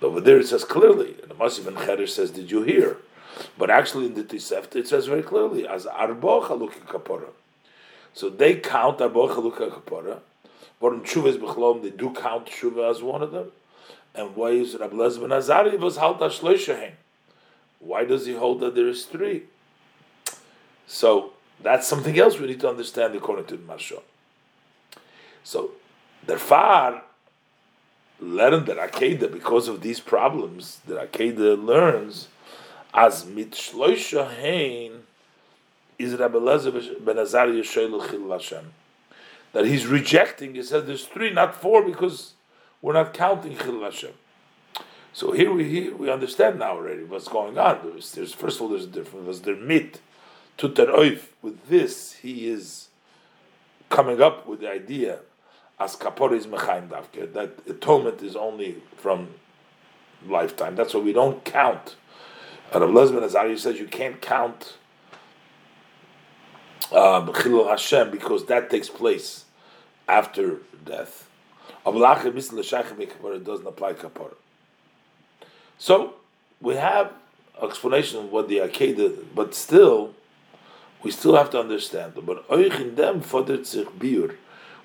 [0.00, 2.98] Over there it says clearly, and Ramasi ben Cheresh says, did you hear?
[3.58, 7.28] But actually in the Tosefta it says very clearly, as Arbo Chaluki Kapora.
[8.14, 10.18] So they count Arbo Chaluki Kapora,
[10.80, 13.52] but in Shuvah Bechlom, they do count Shuvah as one of them.
[14.14, 16.92] And why is Rabbi Lezben Azari was halt Ashloishahem?
[17.78, 19.44] Why does he hold that there is three?
[20.86, 24.02] So that's something else we need to understand according to the Marsha.
[25.44, 25.72] So
[26.26, 27.02] the far
[28.20, 32.28] learned that Akeda because of these problems that Akeda learns
[32.92, 35.02] as mit shloisha hein
[35.98, 38.72] is Rabbi Lezer ben Azariah Chil Hashem
[39.52, 40.54] that he's rejecting.
[40.54, 42.32] He says there's three, not four, because
[42.80, 44.12] we're not counting Chil Hashem.
[45.12, 47.80] So here we here we understand now already what's going on.
[47.84, 49.26] There's, there's first of all there's a difference.
[49.26, 50.00] Was there mit
[50.56, 52.88] tutar With this, he is
[53.90, 55.18] coming up with the idea
[55.78, 59.28] as kapor is mechaim davke that atonement is only from
[60.26, 60.76] lifetime.
[60.76, 61.96] That's why we don't count
[62.80, 64.74] Rav Lezben Azari says you can't count
[66.90, 69.44] um, Chilul Hashem because that takes place
[70.08, 71.28] after death.
[71.84, 74.34] It doesn't apply kapara.
[75.78, 76.14] So
[76.60, 77.12] we have
[77.62, 80.14] explanation of what the Akedah, but still,
[81.02, 82.14] we still have to understand.
[82.14, 82.48] But
[82.96, 83.22] them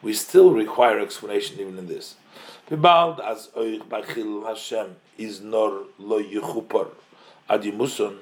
[0.01, 2.15] we still require explanation even in this.
[2.69, 6.89] as Hashem is nor lo yichupar
[7.49, 8.17] adimuson.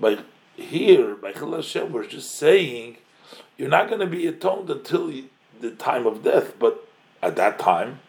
[0.00, 0.18] By
[0.56, 2.98] here, by Chil Hashem, we're just saying
[3.56, 5.12] you're not going to be atoned until
[5.60, 6.86] the time of death, but
[7.22, 8.00] at that time,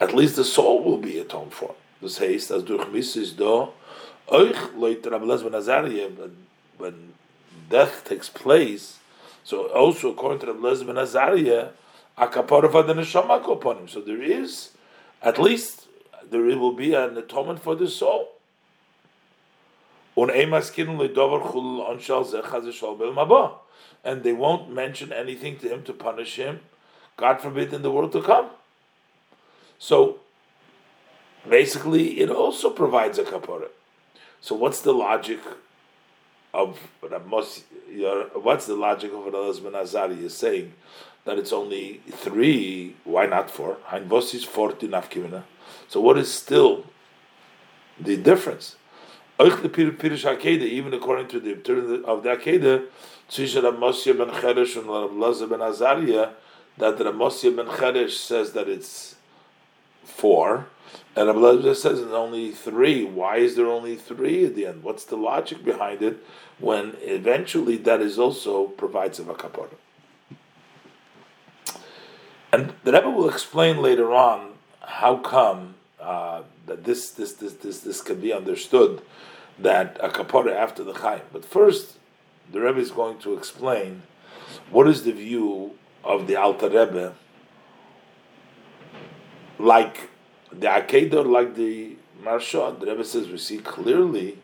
[0.00, 1.74] at least the soul will be atoned for.
[2.00, 3.68] This heißt, as durch Mises do,
[4.28, 6.10] euch Leute ben Azariah,
[6.78, 7.14] when
[7.70, 8.98] death takes place,
[9.44, 11.68] so also according to Rabbelas ben Azariah,
[12.18, 13.88] a kapara for the neshama.
[13.88, 14.70] So there is,
[15.22, 15.86] at least,
[16.28, 18.28] there will be an atonement for the soul.
[24.04, 26.60] And they won't mention anything to him to punish him,
[27.16, 28.50] God forbid, in the world to come.
[29.78, 30.20] So
[31.48, 33.68] basically, it also provides a kapara.
[34.40, 35.38] So what's the logic
[36.52, 40.74] of what's the logic of what Allah ben Azari is saying
[41.24, 42.96] that it's only three?
[43.04, 43.78] Why not four?
[45.88, 46.84] So what is still
[47.98, 48.76] the difference?
[49.40, 52.86] Even according to the turn of the Akedah,
[53.28, 56.30] Tzisha Ramosya ben Cheresh and Laza ben Azariah,
[56.78, 59.16] that Ramosya ben Cheresh says that it's
[60.04, 60.66] four,
[61.16, 63.04] and Rabbi says it's only three.
[63.04, 64.82] Why is there only three at the end?
[64.82, 66.24] What's the logic behind it
[66.58, 69.74] when eventually that is also provides a kapara?
[72.52, 77.80] And the Rebbe will explain later on how come uh, that this this this this
[77.80, 79.02] this can be understood
[79.58, 81.22] that a kapara after the chayim.
[81.32, 81.98] But first,
[82.50, 84.02] the Rebbe is going to explain
[84.70, 85.72] what is the view
[86.04, 87.14] of the Alter Rebbe,
[89.58, 90.10] like
[90.50, 92.78] the Akedah, like the Marsha.
[92.78, 94.38] The Rebbe says we see clearly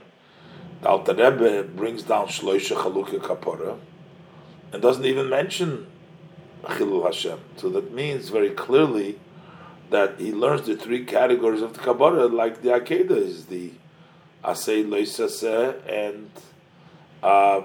[0.81, 3.79] the Alter Rebbe brings down Shloisha Chalukah Kapara
[4.73, 5.87] and doesn't even mention
[6.63, 7.39] Chilul Hashem.
[7.57, 9.19] So that means very clearly
[9.91, 13.73] that he learns the three categories of the Kabbalah, like the Akedah is the
[14.45, 16.31] Asay Loisase and
[17.23, 17.63] uh,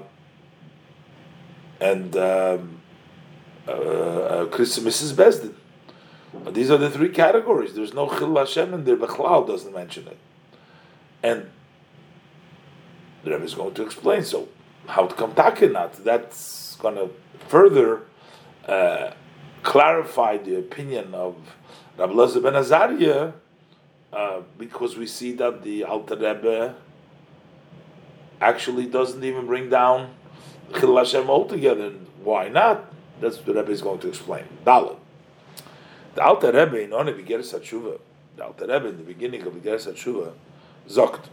[1.79, 2.81] and um,
[3.67, 5.13] uh, uh, Mrs.
[5.13, 5.53] Bezdin.
[6.51, 7.75] These are the three categories.
[7.75, 8.97] There's no Chil Hashem in there.
[8.97, 10.17] Bechlal doesn't mention it,
[11.21, 11.49] and
[13.23, 14.23] the Rebbe is going to explain.
[14.23, 14.49] So
[14.87, 16.03] how to come takinat?
[16.03, 17.09] That's going to
[17.47, 18.01] further
[18.67, 19.11] uh,
[19.61, 21.35] clarify the opinion of
[21.97, 23.33] Rabbi ben Azariah,
[24.11, 26.75] uh, because we see that the Alter Rebbe
[28.41, 30.13] actually doesn't even bring down
[30.79, 31.91] Chil Hashem altogether.
[32.23, 32.91] Why not?
[33.19, 34.45] That's what the Rebbe is going to explain.
[34.65, 34.97] Dalit.
[36.15, 37.99] The Alter Rebbe in Oni Begeres HaTshuva,
[38.37, 40.33] the Alter Rebbe in the beginning of Begeres HaTshuva,
[40.89, 41.29] Zokt.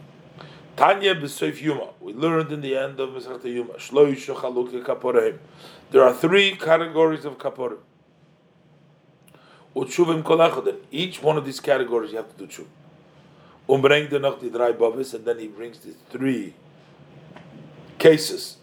[0.75, 1.89] Tanya b'soif Yuma.
[1.99, 3.73] We learned in the end of Masechet Yuma.
[3.73, 5.37] Shloisha chalukah kaporahim.
[5.91, 7.77] There are three categories of kaporim.
[9.73, 12.67] Each one of these categories you have to do tshuv.
[13.69, 16.53] Umbreng the noch die drei bavis, and then he brings the three
[17.97, 18.57] cases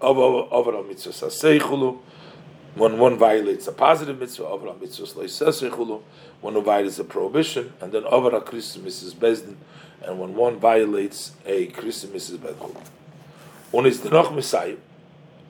[0.00, 0.84] of overall.
[0.84, 1.98] Seichulu,
[2.74, 5.22] when one violates a positive mitzvah, over a mitzvah
[6.40, 9.14] when one violates a prohibition, and then over a Christ Mrs.
[9.14, 9.56] Bezdin,
[10.02, 12.38] and when one violates a Christ Mrs.
[12.38, 12.76] Bezdin.
[13.70, 14.76] One is the noch Messiah,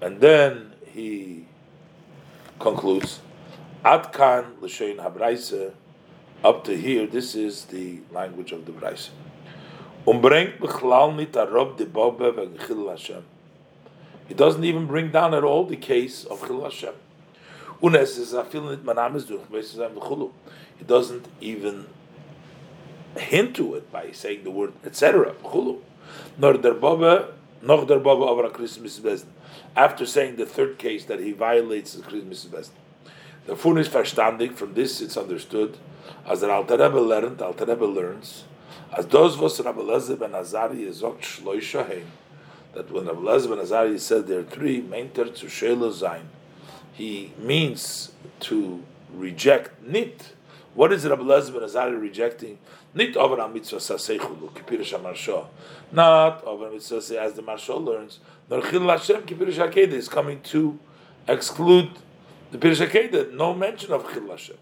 [0.00, 1.46] and then he
[2.58, 3.20] concludes,
[3.84, 5.72] Adkan l'shein habraise,
[6.42, 9.10] up to here, this is the language of the Braise.
[10.04, 13.24] Umbrengt bechlal nit arob de bobe v'gchil Hashem.
[14.26, 16.94] He doesn't even bring down at all the case of Chil Hashem.
[17.80, 17.88] He
[20.84, 21.86] doesn't even
[23.16, 25.34] hint to it by saying the word etc.
[26.36, 29.24] Nor der Baba, nor der Baba over a Christmas
[29.76, 32.72] After saying the third case that he violates the Christmas Bezdin.
[33.48, 35.78] The Fun is verstandig, from this it's understood,
[36.26, 38.44] as the Alter Rebbe learned, Alter Rebbe learns,
[38.94, 42.02] as those was Rabbi Lezer ben Azari zogt shloisha
[42.74, 46.26] that when Rabbi Lezer ben Azari said there are three, meinter zu shelo zayin,
[46.92, 48.82] he means to
[49.14, 50.34] reject nit.
[50.74, 52.58] What is Rabbi Lezer ben Azari rejecting?
[52.92, 55.46] Nit over mitzvah saseichulu, kipirish ha
[55.90, 58.20] Not over mitzvah as the Marsha learns,
[58.50, 60.78] nor chil Hashem kipirish is coming to
[61.26, 61.92] exclude
[62.50, 64.56] the Pirish HaKedah, no mention of chil Hashem.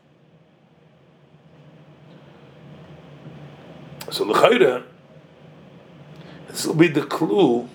[4.11, 4.85] So l'chayre,
[6.49, 7.69] this will be the clue.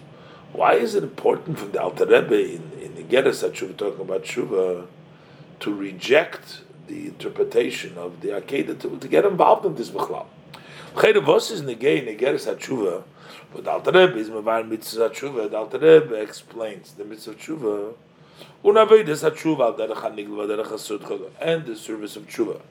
[0.53, 4.23] Why is it important for the Alter Rebbe in in the Geras HaTshuva, talking about
[4.23, 4.87] Tshuva,
[5.59, 10.25] to reject the interpretation of the Akedah, to, to get involved in this Bechlal.
[10.99, 13.03] Cheder was is negay negeres hatshuva,
[13.53, 15.49] but the Alter Rebbe is mevar mitzvah hatshuva.
[15.49, 17.93] The Alter Rebbe explains the mitzvah tshuva,
[18.63, 18.75] and
[21.65, 22.61] the service of tshuva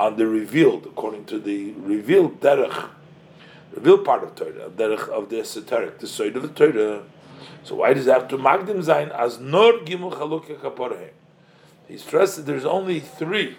[0.00, 2.88] on the revealed, according to the revealed derech,
[3.74, 7.02] revealed part of Torah, derech of the esoteric, the side of the Torah.
[7.64, 11.10] So why does it have to magdim zayin as nor gimel chalukah kaporeh?
[11.86, 13.56] He stressed that there's only three.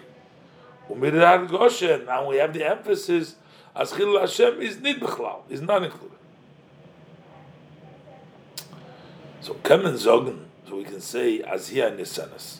[0.90, 2.04] Umirar Goshen.
[2.06, 3.36] Now we have the emphasis
[3.74, 6.18] as chilul Hashem is nid b'chlal, is not included.
[9.40, 10.43] So kemen zogen,
[10.74, 12.58] so we can say here nisanas.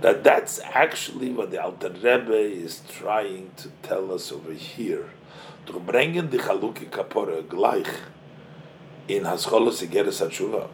[0.00, 5.10] That that's actually what the Alter Rebbe is trying to tell us over here.
[5.66, 7.88] To bring in the chalukah kapore gleich
[9.06, 10.68] in Hascholos Igeres HaTshuva.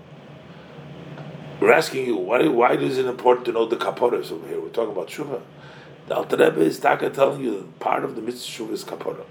[1.60, 4.60] We're asking you, why, why is it important to know the Kaporas over here?
[4.60, 5.42] We're talking about Shuva.
[6.06, 9.26] The Alter Rebbe is telling you that part of the mitzvah Shuva is Kapora.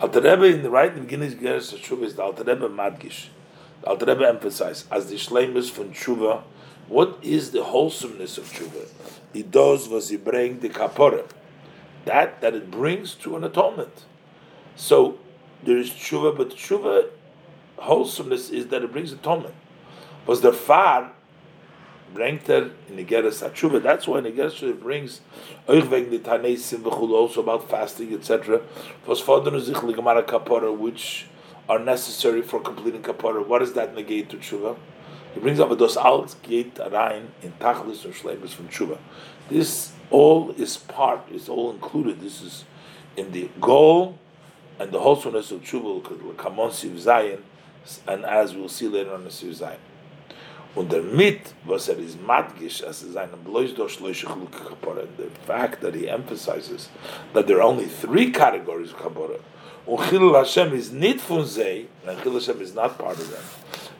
[0.00, 2.68] Alter Rebbe, in the right in the beginning of Geras HaTshuva, is the Alter Rebbe
[2.68, 3.28] Madgish.
[3.86, 6.42] Alter Rebbe emphasized, as the Shleimus from Shuva,
[6.88, 8.88] what is the wholesomeness of Shuva?
[9.32, 11.28] It does was he bring the Kapora.
[12.04, 14.04] That, that it brings to an atonement.
[14.76, 15.18] So,
[15.62, 17.08] there is Shuva, but Shuva
[17.78, 19.54] wholesomeness is that it brings atonement.
[20.26, 21.12] Was the far
[22.14, 22.48] bringt
[22.88, 23.82] in the Geras Hatshuva.
[23.82, 25.20] That's why in the Geras Hatshuva brings
[25.68, 28.60] euch wegen the Tanesim v'chul also about fasting etc.
[29.06, 31.26] Was fordern sich l'gemara kapora which
[31.68, 33.46] are necessary for completing kapora.
[33.46, 34.76] What does that negate to tshuva?
[35.32, 38.98] He brings up a dos alt geht rein in tachlis or shleibus from tshuva.
[39.48, 42.20] This all is part, is all included.
[42.20, 42.64] This is
[43.16, 44.18] in the goal
[44.78, 46.02] and the wholesomeness of tshuva.
[46.36, 47.40] Kamon siv zayin
[48.06, 49.78] and as we'll see later on the Sir Zayin.
[50.74, 55.30] Und der Mit, was er ist madgish, as is ein bloß durch Chalukah Kapora, the
[55.46, 56.88] fact that he emphasizes
[57.32, 59.40] that there are only three categories of Kapora,
[59.86, 63.42] und Chilul Hashem is not von sei, and Chilul Hashem is not part of them,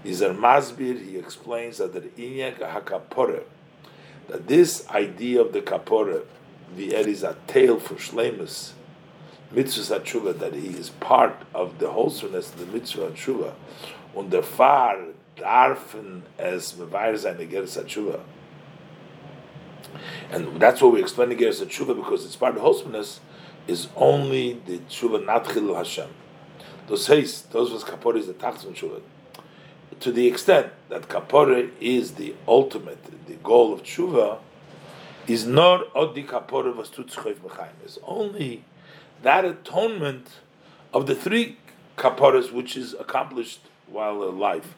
[0.04, 3.42] is er Masbir, he explains that the Inyek HaKapora,
[4.28, 6.22] that this idea of the Kapora,
[6.76, 8.72] the er is a tale for Shlemus,
[9.50, 13.52] mitzvah tshuva that he is part of the wholesomeness of the mitzvah tshuva,
[14.14, 14.96] und der Fahr
[15.36, 18.20] darfen es beweir sein the geres tshuva.
[20.30, 23.20] And that's what we explain the geres tshuva because it's part of the wholesomeness
[23.66, 26.08] is only the tshuva not chilul Hashem.
[26.86, 29.00] Those says those was kapore is the tachzon tshuva.
[30.00, 34.38] To the extent that kapore is the ultimate, the goal of tshuva,
[35.26, 37.70] is not odi kapore was tutzchoif mechaim.
[37.84, 38.64] It's only
[39.22, 40.28] that atonement
[40.92, 41.56] of the three
[41.96, 44.74] kaporas which is accomplished while alive.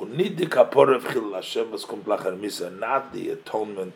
[0.00, 3.94] Need the kapora of Chil Hashem was misa, not the atonement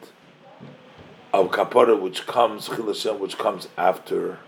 [1.32, 4.38] of kapora which comes Chil Hashem which comes after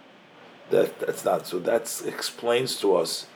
[0.70, 1.59] That That's not so.
[1.59, 3.26] That explains to us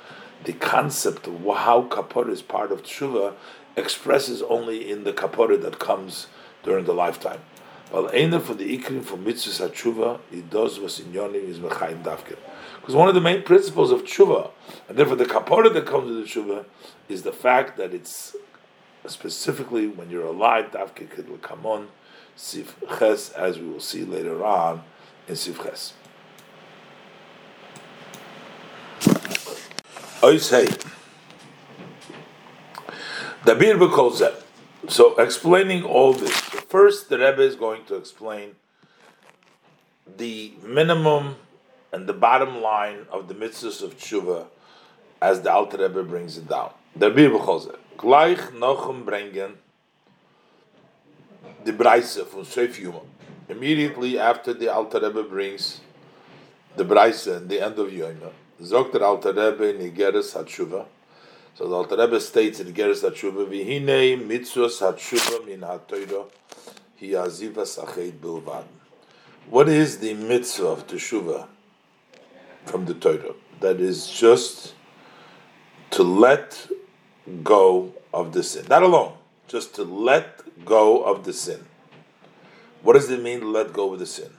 [0.45, 3.35] the concept of how kapora is part of tshuva
[3.77, 6.29] expresses only in the kapora that comes
[6.63, 7.41] during the lifetime.
[7.93, 12.39] Weil einer von the Ikrim from Mitzvah HaTshuva, he does was in is Mechayim Davker.
[12.81, 14.51] Because one of the main principles of Tshuva,
[14.89, 16.65] and therefore the kapara that comes with the Tshuva,
[17.09, 18.37] is the fact that it's
[19.07, 21.89] specifically when you're alive, could come on,
[22.37, 24.83] Sif Ches, as we will see later on
[25.29, 25.95] in Sif Ches.
[30.21, 30.67] Oisei.
[33.45, 34.35] Dabir Bekolzeh.
[34.89, 38.57] So, explaining all this, first the Rebbe is going to explain
[40.17, 41.37] the minimum
[41.93, 44.47] and the bottom line of the mitzvahs of tshuva
[45.23, 46.73] as the Alter Rebbe brings it down.
[46.99, 47.77] Dabir Bekolzeh.
[47.97, 49.55] Gleich nochem bringen
[51.65, 53.01] the Braise from Seif Yuma.
[53.49, 55.81] Immediately after the Alter Rebbe brings
[56.77, 60.87] the Braise and the end of Yoma, der Alter Rebbe in HaTshuva,
[61.55, 66.27] so the Alter Rebbe states in Igeres HaTshuva, Vihine mitzvahs HaTshuva min HaToira
[66.99, 68.65] hi azivas acheid bilvad.
[69.51, 71.47] What is the mitzvah of Teshuvah
[72.65, 73.35] from the Torah?
[73.61, 74.75] That is just
[75.91, 76.67] to let
[77.43, 78.67] go of the sin.
[78.69, 79.13] Not alone,
[79.49, 81.65] just to let go of the sin.
[82.83, 84.31] What does it mean let go of the sin?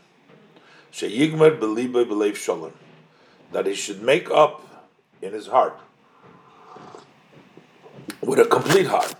[0.91, 2.73] Sheyigmer belibe believe shalom.
[3.51, 4.61] That he should make up
[5.21, 5.79] in his heart
[8.21, 9.15] with a complete heart.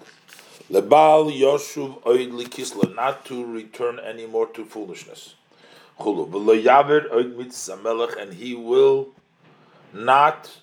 [0.69, 5.35] Lebal Yoshuv Oid Kisla, not to return anymore to foolishness.
[5.99, 6.27] Chulu,
[8.21, 9.09] And he will
[9.93, 10.59] not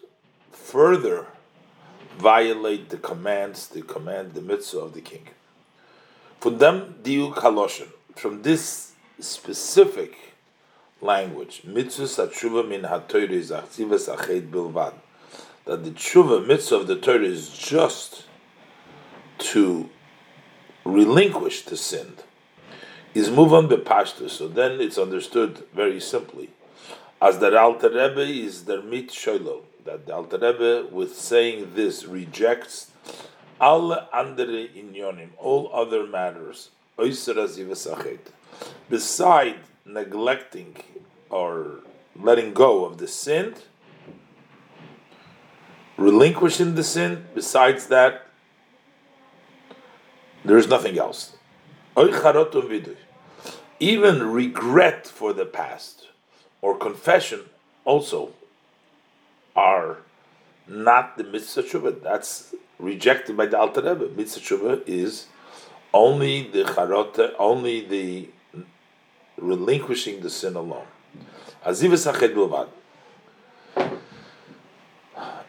[0.51, 1.27] further
[2.19, 5.29] violate the commands, the command, the mitzvah of the king.
[6.51, 7.89] Them, diuk haloshen.
[8.17, 10.17] From this specific
[11.01, 14.95] language, mitzvah tshuva min hatoyre is achzivas ached bilvad.
[15.65, 18.25] That the tshuva mitzvah of the Torah is just
[19.39, 19.89] to
[20.85, 22.15] relinquish the sin.
[23.15, 24.29] Is move on bepashtu.
[24.29, 26.51] So then it's understood very simply,
[27.21, 29.63] as the Alter Rebbe is the mit shoylo.
[29.85, 32.91] That the Alter Rebbe, with saying this, rejects
[33.63, 36.71] all andere inyonim, all other matters,
[38.91, 39.57] beside
[39.87, 40.77] neglecting
[41.31, 41.81] or
[42.21, 43.55] letting go of the sin,
[45.97, 48.27] relinquishing the sin, besides that,
[50.45, 51.37] there is nothing else.
[53.79, 56.09] Even regret for the past
[56.61, 57.43] or confession
[57.85, 58.33] also
[59.55, 59.99] are
[60.67, 64.09] not the mitzvah That's rejected by the Alter Rebbe.
[64.15, 65.27] Mitzvah Tshuva is
[65.95, 68.29] only the charota, only the
[69.37, 70.87] relinquishing the sin alone.
[71.65, 72.69] Azivas hached.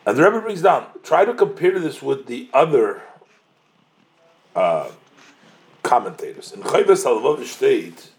[0.06, 0.88] And the Rebbe brings down.
[1.02, 3.02] Try to compare this with the other
[4.56, 4.92] uh,
[5.82, 6.52] commentators.
[6.52, 8.12] In Chayvas Halvav state,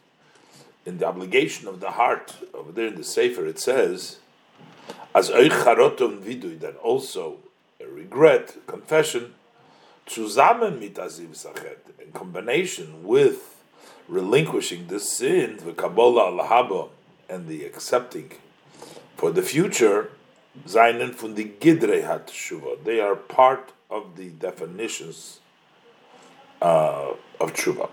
[0.86, 4.18] in the obligation of the heart over there in the Sefer, it says,
[5.14, 7.38] as oich charotum vidui, that also
[7.93, 9.35] regret, confession,
[10.07, 13.62] zusammen mit aziv sachet, in combination with
[14.09, 16.91] relinquishing the sin, the kabbalah al
[17.28, 18.30] and the accepting
[19.16, 20.11] for the future,
[20.66, 22.82] seinen von the gidrei hat tshuva.
[22.85, 25.41] They are part of the definitions
[26.61, 27.91] uh, of tshuva.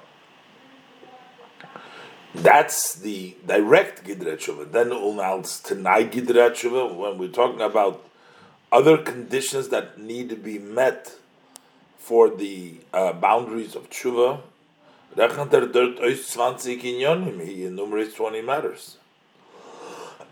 [2.34, 4.72] That's the direct gidrei tshuva.
[4.72, 6.96] Then unals tenai gidrei tshuva.
[6.96, 8.06] When we're talking about
[8.72, 11.16] other conditions that need to be met
[11.98, 14.42] for the uh, boundaries of tshuva.
[15.16, 18.98] Rechnet er dort euch 20 inyonim, he enumerates 20 matters.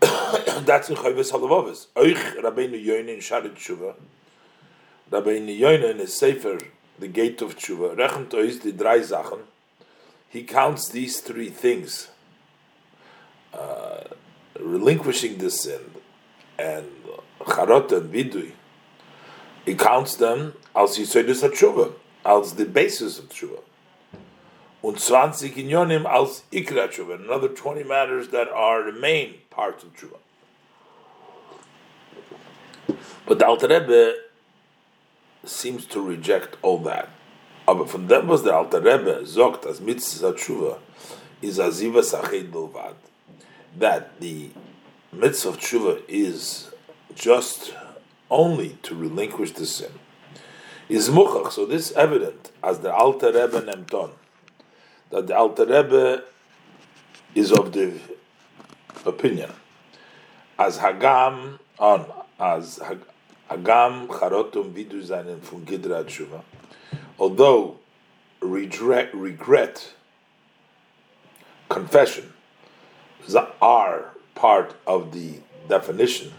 [0.00, 1.86] That's in Chayves Halavavis.
[1.94, 3.94] Euch Rabbeinu Yoine in Sharet Tshuva,
[5.10, 6.58] Rabbeinu Yoine in his Sefer,
[6.98, 9.40] the Gate of Tshuva, Rechnet euch the drei Sachen,
[10.30, 12.08] he counts these three things.
[13.52, 14.04] Uh,
[14.58, 15.80] relinquishing the sin
[16.58, 16.86] and
[17.50, 18.52] charot and vidui,
[19.64, 21.92] he counts them als Yisoidus HaTshuva,
[22.24, 23.60] als the basis of Tshuva.
[24.82, 29.94] Und 20 inyonim als Ikra Tshuva, another 20 matters that are the main parts of
[29.94, 30.16] Tshuva.
[33.26, 34.14] But the Alter Rebbe
[35.44, 37.08] seems to reject all that.
[37.68, 40.78] Aber von dem, was der Alter Rebbe sagt, as Mitzvah Tshuva,
[41.42, 42.94] is Aziva Sached Bilvad,
[43.78, 44.50] that the
[45.12, 46.70] Mitzvah of Tshuva is
[47.14, 47.74] just
[48.30, 49.92] only to relinquish the sin.
[50.88, 54.10] Is muchach, so this evident as the Alter Rebbe Nemton,
[55.10, 56.24] that the Alter Rebbe
[57.34, 57.92] is of the
[59.06, 59.52] opinion.
[60.58, 62.06] As Hagam on
[62.38, 62.80] as
[63.50, 66.42] Hagam Charotum Vidu Zainen from Gidra Tshuva,
[67.18, 67.78] although
[68.40, 69.92] regret, regret,
[71.68, 72.32] confession
[73.62, 75.34] are part of the
[75.68, 76.32] definition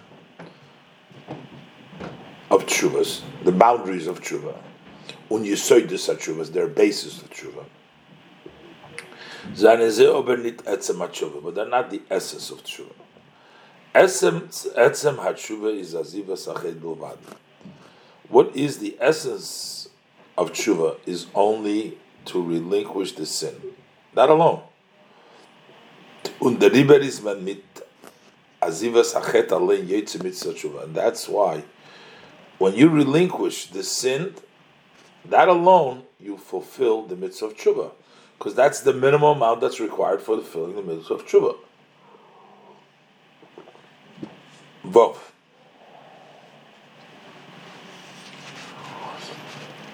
[2.72, 4.56] tshuvas, the boundaries of tshuva,
[5.30, 7.66] un yisoidus tshuvas, their basis of tshuva.
[11.44, 12.94] But they're not the essence of tshuva.
[13.94, 17.18] Etzem hatshuva is aziva sachet bilvad.
[18.30, 19.90] What is the essence
[20.38, 23.56] of tshuva is only to relinquish the sin.
[24.16, 24.62] Not alone.
[26.40, 27.64] Und der mit
[28.62, 30.84] aziva sachet allein yetze mitzvah tshuva.
[30.84, 31.64] And that's why
[32.62, 34.36] when you relinquish the sin,
[35.26, 37.90] that alone you fulfill the mitzvah of tshuva.
[38.38, 41.56] Because that's the minimum amount that's required for fulfilling the mitzvah of tshuva.
[44.86, 45.18] Vov.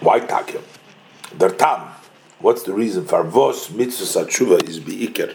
[0.01, 0.61] Why takim?
[1.37, 1.93] Der tam.
[2.39, 3.05] What's the reason?
[3.05, 5.33] for vos mitzvah tshuva is biiker.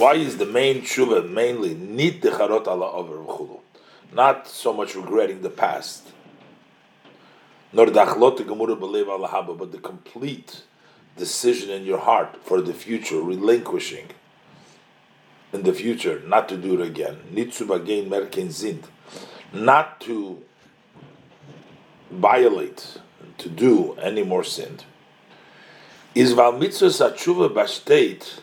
[0.00, 3.22] Why is the main tshuva mainly nit decharot ala over
[4.12, 6.10] Not so much regretting the past.
[7.74, 8.36] Nor dachlot
[8.78, 9.06] believe
[9.58, 10.62] but the complete
[11.16, 14.10] decision in your heart for the future, relinquishing
[15.52, 17.18] in the future not to do it again.
[17.32, 18.84] Nitzubagain merken sind,
[19.52, 20.42] not to
[22.10, 22.98] violate,
[23.38, 24.78] to do any more sin.
[26.14, 28.40] Is val mitzvah tshuva bastate,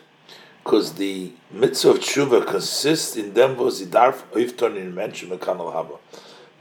[0.64, 6.00] because the mitzvah of tshuva consists in them was idarf oifton in mention mekanal haba,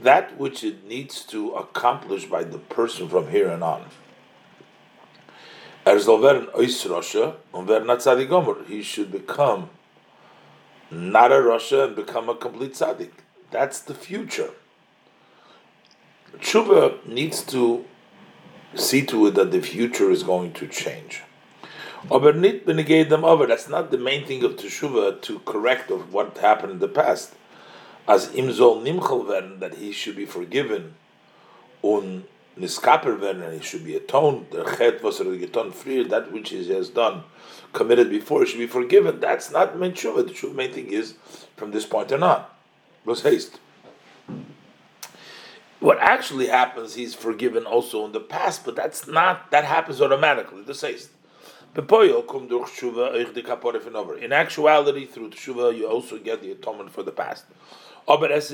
[0.03, 3.85] that which it needs to accomplish by the person from here and on.
[5.87, 5.99] Er
[8.69, 9.71] He should become
[10.91, 13.13] not a rasha and become a complete tzaddik.
[13.51, 14.51] That's the future.
[16.39, 17.85] Tshuva needs to
[18.75, 21.23] see to it that the future is going to change.
[22.09, 27.35] That's not the main thing of teshuva to correct of what happened in the past.
[28.11, 30.97] As imzol nimchal werden that he should be forgiven,
[31.85, 32.25] un
[32.59, 34.51] niskaper werden and he should be atoned.
[34.51, 37.23] Der chet was er geton früher that which he has done
[37.73, 39.21] committed before should be forgiven.
[39.21, 40.27] That's not main tshuva.
[40.27, 41.15] The tshuva main thing is
[41.57, 42.47] from this point on.
[43.05, 43.61] Was haste.
[45.79, 50.63] What actually happens, he's forgiven also in the past, but that's not that happens automatically.
[50.65, 51.11] The haste.
[51.77, 51.85] In
[54.33, 57.45] actuality, through tshuva, you also get the atonement for the past.
[58.07, 58.51] That's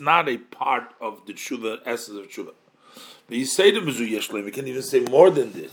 [0.00, 2.52] not a part of the tshuva essence of tshuva.
[3.46, 5.72] Say to Mizu we can even say more than this.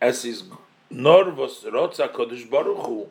[0.00, 0.44] As is
[0.90, 3.08] nor was rotza kodesh baruch hu.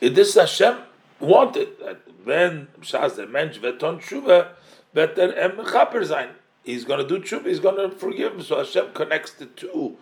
[0.00, 0.78] It is Hashem
[1.20, 4.48] wanted that when shas der mensch veton tshuva
[4.94, 6.30] vet er em chaper sein
[6.62, 9.96] he's going to do tshuva he's going to forgive him so Hashem connects the two.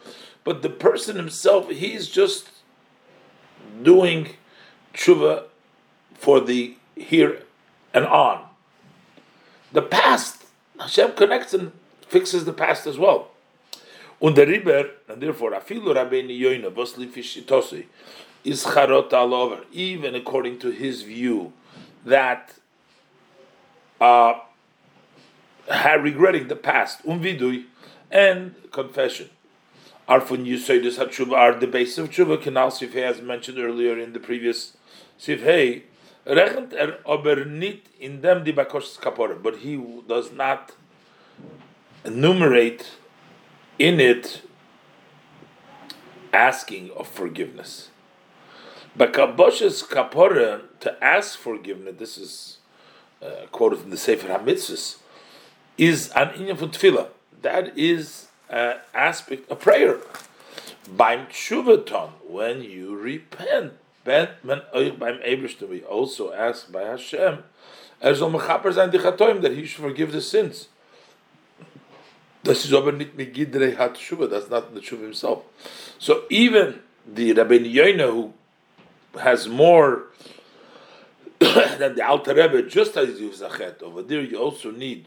[0.45, 2.51] But the person himself he's just
[3.83, 4.31] doing
[4.95, 5.45] tshuva
[6.23, 7.43] for the here
[7.93, 8.45] and on.
[9.73, 10.45] The past
[10.79, 11.73] Hashem connects and
[12.07, 13.33] fixes the past as well.
[14.21, 17.87] Und der Riber, and therefore, afilu Rabbeinu Yoina, lifishitosi,
[18.45, 21.53] is charot even according to his view,
[22.05, 22.55] that
[24.01, 24.35] uh,
[25.99, 27.65] regretting the past, umvidui,
[28.13, 29.29] and confession,
[30.07, 34.13] are from Yusaidus HaTshuva, are the base of Tshuva, Kanal Sifhei, as mentioned earlier in
[34.13, 34.77] the previous
[35.19, 35.83] Sifhei,
[36.25, 40.73] rechent er aber nit in dem die Bakosh Kapore, but he does not
[42.05, 42.93] enumerate
[43.79, 44.43] in it
[46.33, 47.91] asking of forgiveness.
[48.97, 52.59] But Kaboshes Kapora, to ask forgiveness, this is
[53.23, 54.99] uh, quoted from the Sefer HaMitzvahs,
[55.79, 57.09] is an inyan for tefillah.
[57.41, 59.99] That is an aspect of prayer.
[60.95, 63.73] Beim Tshuvaton, when you repent,
[64.05, 64.63] when
[65.69, 67.45] we also ask by Hashem,
[68.03, 70.69] er that he should forgive the sins.
[72.45, 73.97] Das ist aber nicht mit Gidrei hat
[74.29, 75.45] that's not the Shuva himself.
[75.99, 78.33] So even the Rabbeinu Yoina, who
[79.19, 80.07] has more
[81.39, 85.07] than the Alter Rebbe, just as you Zachet, over there you also need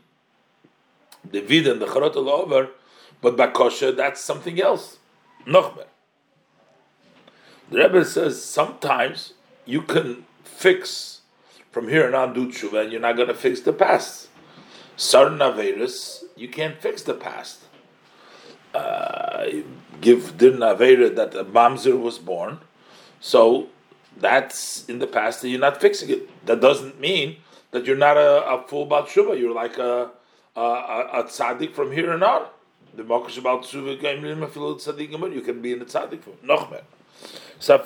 [1.30, 2.70] the Vid and the Charot over,
[3.22, 4.98] but Bakosha, that's something else.
[5.46, 5.88] Nochmer.
[7.76, 9.34] The Rebbe says sometimes
[9.66, 11.20] you can fix
[11.74, 14.30] from here and on do tshuva, and you're not going to fix the past.
[14.96, 17.64] Certain Averis, you can't fix the past.
[18.74, 19.48] Uh,
[20.00, 22.60] give Dir Avera that a Mamzer was born,
[23.20, 23.68] so
[24.16, 26.46] that's in the past and you're not fixing it.
[26.46, 27.36] That doesn't mean
[27.72, 30.12] that you're not a, a full Baal Shuvah, you're like a,
[30.56, 32.56] a, a, a tzaddik from here on out.
[32.96, 36.84] The Mokash about tzaddik you can be in the tzaddik from Nochmer.
[37.58, 37.80] The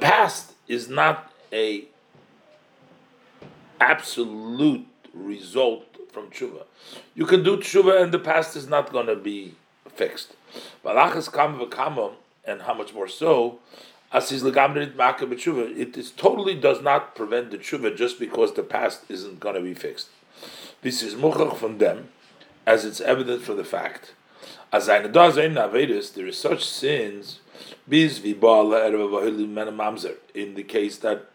[0.00, 1.84] past is not a
[3.80, 6.64] absolute result from tshuva.
[7.14, 9.54] You can do tshuva, and the past is not going to be
[9.88, 10.34] fixed.
[10.84, 13.60] Balachas kam v'kama, and how much more so,
[14.12, 18.54] as is legamrit maka b'tshuva, it is totally does not prevent the tshuva just because
[18.54, 20.08] the past isn't going to be fixed.
[20.82, 22.08] This is muchach from them,
[22.66, 24.14] as it's evident from the fact.
[24.72, 27.40] As ein avedis, there is such sins,
[27.86, 31.26] biz mamzer, in the case that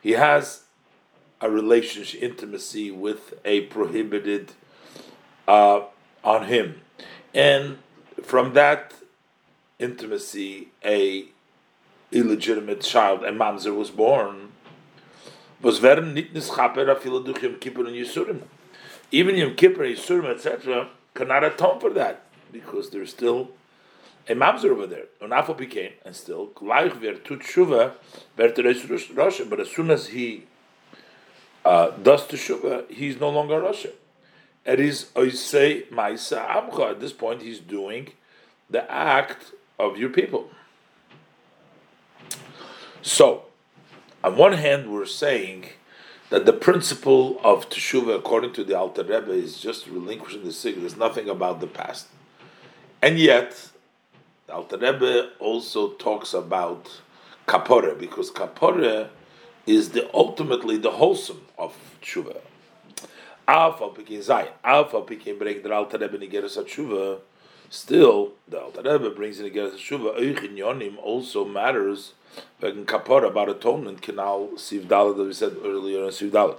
[0.00, 0.62] he has
[1.40, 4.52] a relationship, intimacy with a prohibited
[5.48, 5.80] uh,
[6.22, 6.80] on him,
[7.34, 7.78] and
[8.22, 8.94] from that
[9.80, 11.24] intimacy, a
[12.12, 14.52] illegitimate child, a mamzer was born.
[15.60, 15.80] Was
[17.24, 18.42] durch Yom Kippur and Yisurim.
[19.10, 19.34] Even
[19.82, 23.50] Yisurim, etc., cannot atone for that because there's still
[24.28, 25.06] a mamzer over there.
[25.20, 27.56] And Afo became, and still, gleich wer tut
[29.16, 29.44] Russia.
[29.44, 30.44] But as soon as he
[31.64, 33.90] uh, does teshuva, he's no longer Russia.
[34.64, 36.90] It is oisei ma'isa amcha.
[36.92, 38.08] At this point, he's doing
[38.68, 40.50] the act of your people.
[43.02, 43.44] So,
[44.24, 45.66] on one hand, we're saying
[46.30, 50.80] that the principle of teshuva, according to the Alter Rebbe, is just relinquishing the sig.
[50.80, 52.08] There's nothing about the past,
[53.02, 53.70] and yet
[54.46, 57.00] the Alter Rebbe also talks about
[57.46, 59.08] kapore because kapore
[59.66, 62.38] is the ultimately the wholesome of teshuva.
[63.48, 67.18] Alpha picking zayin, alpha picking break the Alter Rebbe nigeres tshuva.
[67.68, 70.18] Still, the Alter Rebbe brings in nigeres tshuva.
[70.18, 72.12] Oichin yonim also matters
[72.60, 74.02] wegen kapora about atonement.
[74.02, 76.56] Canal sivdala that we said earlier in sivdala.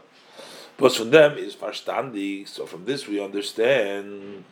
[0.77, 2.47] But from them is verstandig.
[2.47, 4.43] So from this we understand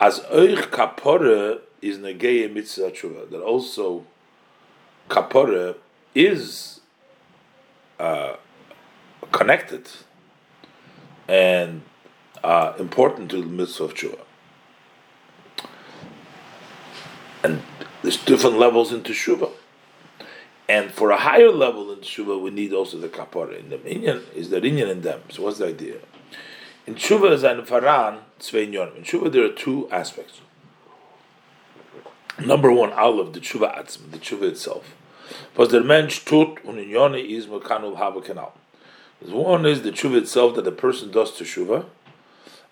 [0.00, 4.04] as oich kapora is negei mitzvah tshuva that also
[5.08, 5.76] kapora
[6.14, 6.80] is
[7.98, 8.36] uh,
[9.32, 9.88] connected
[11.28, 11.82] and
[12.44, 14.20] uh, important to the mitzvah of tshuva.
[17.42, 17.62] And
[18.02, 19.50] there's different levels in teshuva.
[20.68, 23.58] And for a higher level in tshuva, we need also the kapara.
[23.58, 25.22] In the minyan is the inyan in them.
[25.30, 25.98] So what's the idea?
[26.86, 30.40] In tshuva is an faran tzvei In tshuva there are two aspects.
[32.38, 34.94] Number one, of the tshuva atzm, the tshuva itself.
[35.56, 38.52] Was der Mensch tut und in Yoni is mekanul haba kanal.
[39.20, 41.86] One is the tshuva itself that the person does to tshuva,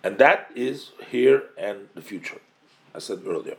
[0.05, 2.41] and that is here and the future.
[2.95, 3.57] I said earlier.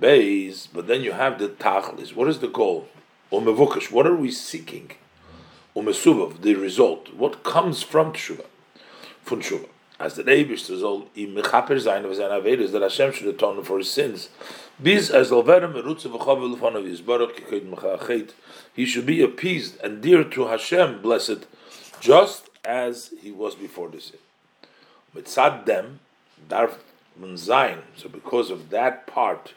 [0.00, 2.14] Beis, but then you have the tachlis.
[2.14, 2.88] What is the goal?
[3.30, 3.90] Umevukash.
[3.90, 4.92] What are we seeking?
[5.76, 7.12] Umesuvav, the result.
[7.12, 8.46] What comes from tshuva?
[9.22, 9.68] From tshuva
[10.02, 13.78] as the Eibush soll im Mechaper sein of seiner Averis, that Hashem should atone for
[13.78, 14.30] his sins.
[14.82, 18.32] Bis as Alverem Merutze v'chavel of his Baruch Keked Mechachet,
[18.74, 21.46] he should be appeased and dear to Hashem, blessed,
[22.00, 24.18] just as he was before the sin.
[25.14, 26.00] Mitzad them,
[26.48, 26.78] darf
[27.36, 29.54] sein, so because of that part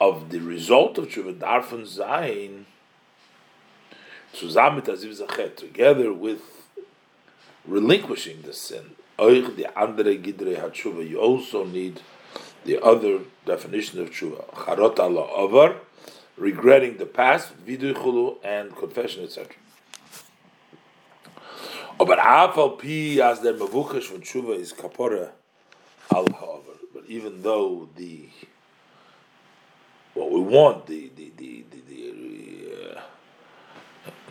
[0.00, 2.66] of the result of Tshuva, darf sein,
[4.34, 6.42] zusammen mit together with
[7.64, 11.08] relinquishing the sin, The andere gidre hatshuva.
[11.08, 12.00] You also need
[12.64, 14.48] the other definition of tshuva.
[14.54, 15.76] Charot Allah over,
[16.36, 19.56] regretting the past, vidu chulu, and confession, etc.
[21.98, 25.32] But afal pi as the mavukash from tshuva is kapora
[26.14, 26.78] al ha'over.
[26.94, 28.28] But even though the
[30.14, 32.37] what we want, the the the the, the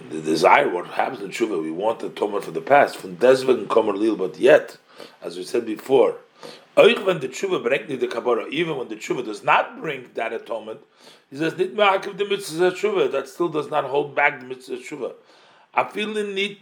[0.10, 2.98] the desire, what happens in tshuva, we want the atonement for the past.
[2.98, 4.78] From desveg and komer but yet,
[5.22, 6.18] as we said before,
[6.78, 10.32] even when the tshuva brings the kabara, even when the tshuva does not bring that
[10.34, 10.80] atonement,
[11.30, 13.12] he says nit ma'akiv the mitzvah tshuva.
[13.12, 15.14] That still does not hold back the mitzvah tshuva.
[15.74, 16.58] I feel the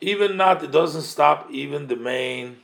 [0.00, 2.58] Even not, it doesn't stop even the main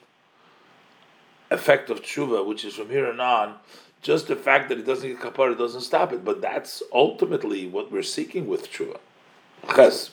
[1.51, 3.57] effect of tshuva, which is from here and on
[4.03, 7.93] just the fact that it doesn't get kapara doesn't stop it, but that's ultimately what
[7.93, 8.99] we're seeking with tshuva.
[9.75, 10.11] Ches.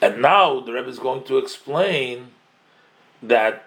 [0.00, 2.28] And now the Rebbe is going to explain
[3.22, 3.66] that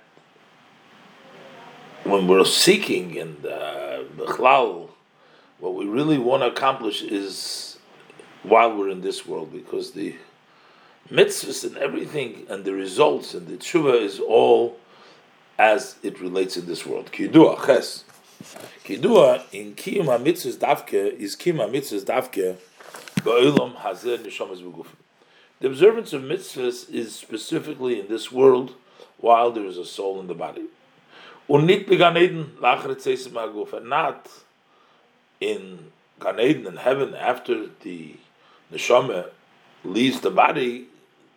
[2.04, 4.04] when we're seeking and uh,
[5.60, 7.78] what we really want to accomplish is
[8.44, 10.16] while we're in this world, because the
[11.10, 14.78] mitzvahs and everything and the results and the tshuva is all
[15.58, 17.12] as it relates in this world.
[17.12, 18.04] Kidua, ches.
[18.84, 22.56] Kidua in kiyum hamitzvahs davke is kiyum hamitzvahs davke
[23.22, 24.96] ba'olam hazer neshamas b'gufim.
[25.60, 28.76] The observance of mitzvahs is specifically in this world
[29.18, 30.66] while there is a soul in the body.
[31.50, 34.30] Unit began Eden and not
[35.40, 38.16] in Gan Eden in heaven after the
[38.72, 39.30] neshama
[39.84, 40.88] leaves the body.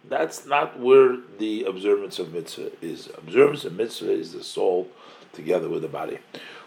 [0.09, 3.09] That's not where the observance of mitzvah is.
[3.19, 4.89] Observance of mitzvah is the soul
[5.33, 6.19] together with the body.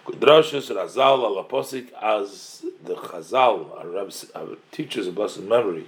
[0.05, 5.85] Drashas Razal as the Chazal, our, our teachers of blessed memory,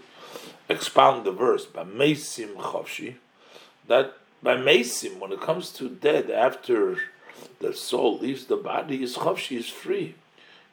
[0.70, 3.16] expound the verse by Mesim Chavshi,
[3.88, 6.98] that by Mesim, when it comes to dead, after
[7.60, 10.16] the soul leaves the body, is Chavshi, is free.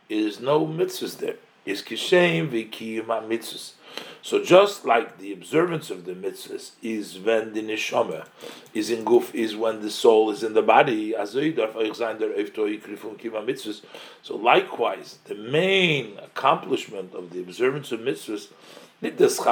[0.08, 1.36] Is no mitzvahs there.
[1.64, 3.74] Is Kishem Vikiyim mitzvahs.
[4.20, 8.26] So just like the observance of the mitzvahs is when the neshama
[8.72, 11.14] is in guf, is when the soul is in the body.
[14.22, 18.48] So likewise, the main accomplishment of the observance of mitzvahs,
[19.04, 19.44] it's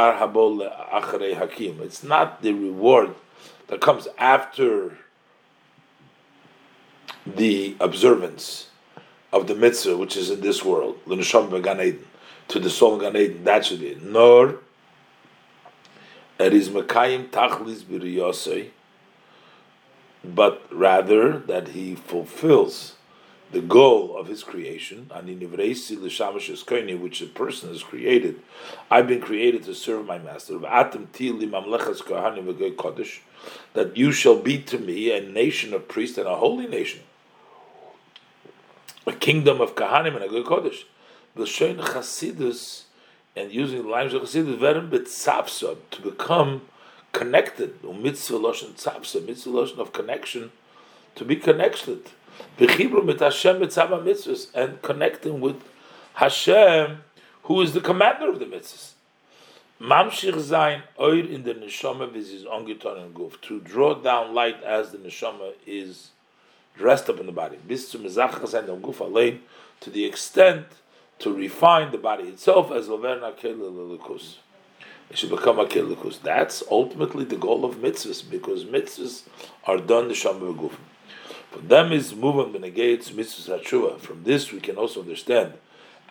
[2.04, 3.14] not the reward
[3.66, 4.96] that comes after
[7.26, 8.69] the observance
[9.32, 11.54] of the mitzvah, which is in this world, to the soul
[12.94, 14.58] of Gan Eden, that should be Nor
[16.40, 18.70] it is Mekayim Tachlis Biriyosei,
[20.24, 22.96] but rather that he fulfills
[23.52, 28.40] the goal of his creation, which a person is created.
[28.90, 30.58] I've been created to serve my master.
[33.74, 37.00] That you shall be to me a nation of priests and a holy nation,
[39.10, 40.84] a kingdom of Kahanim and a good Kodesh
[41.34, 42.82] the Shoin Chasidus
[43.36, 46.62] and using the language of Chasidus, Verim B'tzapsa, to become
[47.12, 50.50] connected, mitzvah loshen tzapsa, mitzvah loshen of connection,
[51.14, 52.10] to be connected.
[52.58, 55.62] B'chibru mit Hashem mitzvah mitzvahs, and connecting with
[56.14, 57.02] Hashem,
[57.44, 58.92] who is the commander of the mitzvahs.
[59.80, 64.90] Mamshich zayin oir in the neshama is ongiton and guf, to draw down light as
[64.90, 66.10] the neshama is
[66.76, 67.58] dressed up in the body.
[69.80, 70.66] To the extent
[71.20, 74.36] to refine the body itself as Laverna Kelikus.
[75.10, 76.20] It should become a Kelikus.
[76.22, 79.22] That's ultimately the goal of mitzvahs, because mitzvahs
[79.64, 80.72] are done the Shamba Guf.
[81.50, 84.00] For them is moving Benegates mitzvahs Tshuva.
[84.00, 85.54] From this we can also understand,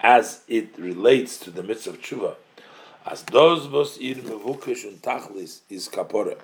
[0.04, 2.36] as it relates to the mitzvah of Tshuva,
[3.06, 6.38] as those was ir mevukish and tachlis is kapore.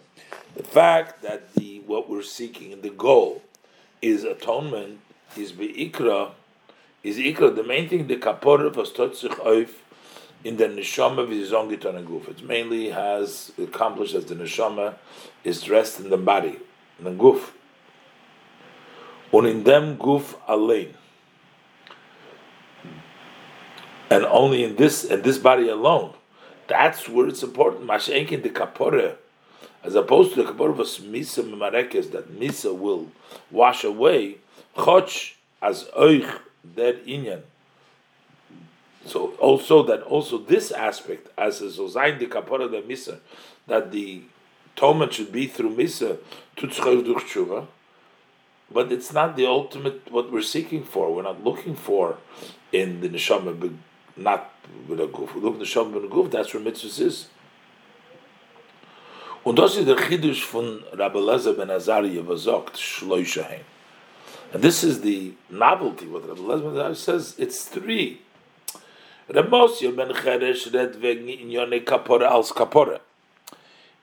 [0.55, 3.43] The fact that the what we're seeking and the goal
[4.05, 4.99] is atonement
[5.35, 6.31] is beikra
[7.03, 9.69] is ikra the main thing the kapor was totzich oif
[10.45, 12.29] in the neshama v'zongiton guf.
[12.29, 14.93] It mainly has accomplished as the neshama
[15.43, 16.59] is dressed in the body,
[16.99, 17.49] in the guf.
[19.33, 20.93] Und in them guf allein.
[24.11, 26.13] And only in this in this body alone.
[26.67, 27.87] That's where it's important.
[27.87, 29.15] Mashenkin the kapore,
[29.85, 33.07] as opposed to the kapore of misa marekes that misa will
[33.51, 34.37] wash away.
[34.75, 36.39] Choch as oich
[36.75, 37.41] that inyan.
[39.05, 43.19] So also that also this aspect as a zozain de kapara de misa
[43.67, 44.23] that the
[44.75, 46.17] atonement should be through misa
[46.55, 47.67] to tshuva,
[48.71, 51.13] but it's not the ultimate what we're seeking for.
[51.13, 52.17] We're not looking for
[52.71, 53.77] in the neshama,
[54.17, 54.51] not
[54.87, 55.35] with a goof.
[55.35, 56.29] Look neshama with a.
[56.29, 57.27] That's where mitzvah is.
[59.45, 62.79] Und das ist der Chidush von Rabbi Lezer ben Azariah, was sagt.
[64.51, 66.07] And this is the novelty.
[66.07, 68.21] What Rabbi Lezman says, it's three.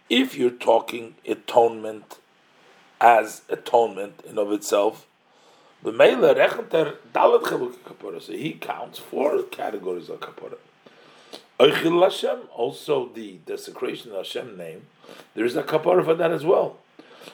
[0.09, 2.19] If you're talking atonement
[3.01, 5.07] as atonement in of itself,
[5.83, 5.93] so
[8.33, 10.21] he counts four categories of
[11.71, 12.41] kapora.
[12.55, 14.87] Also, the desecration of Hashem name,
[15.35, 16.79] there is a kapora for that as well.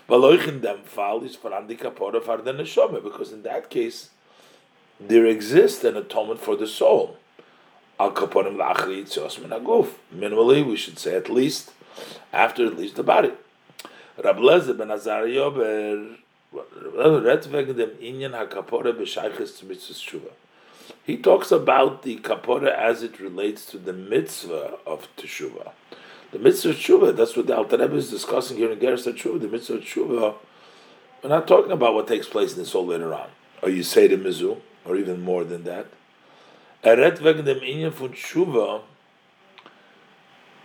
[0.08, 4.10] Valoich in them fall is for andikapora for the neshama, because in that case
[5.00, 7.16] there exists an atonement for the soul.
[8.00, 9.90] Al kaporim lachri tzos min aguf.
[10.14, 11.72] Minimally, we should say at least
[12.32, 13.32] after at least the body.
[14.22, 16.16] Rab Lezer ben Azariah ber
[21.08, 25.72] he talks about the kapora as it relates to the mitzvah of teshuvah.
[26.32, 29.40] The mitzvah tshuva, that's what the Alter Rebbe is discussing here in Geras tshuva.
[29.40, 30.34] The mitzvah tshuva,
[31.22, 33.30] we're not talking about what takes place in the soul later on,
[33.62, 35.86] or you say the mizu, or even more than that.
[36.84, 38.82] Eret dem Inyan von tshuva,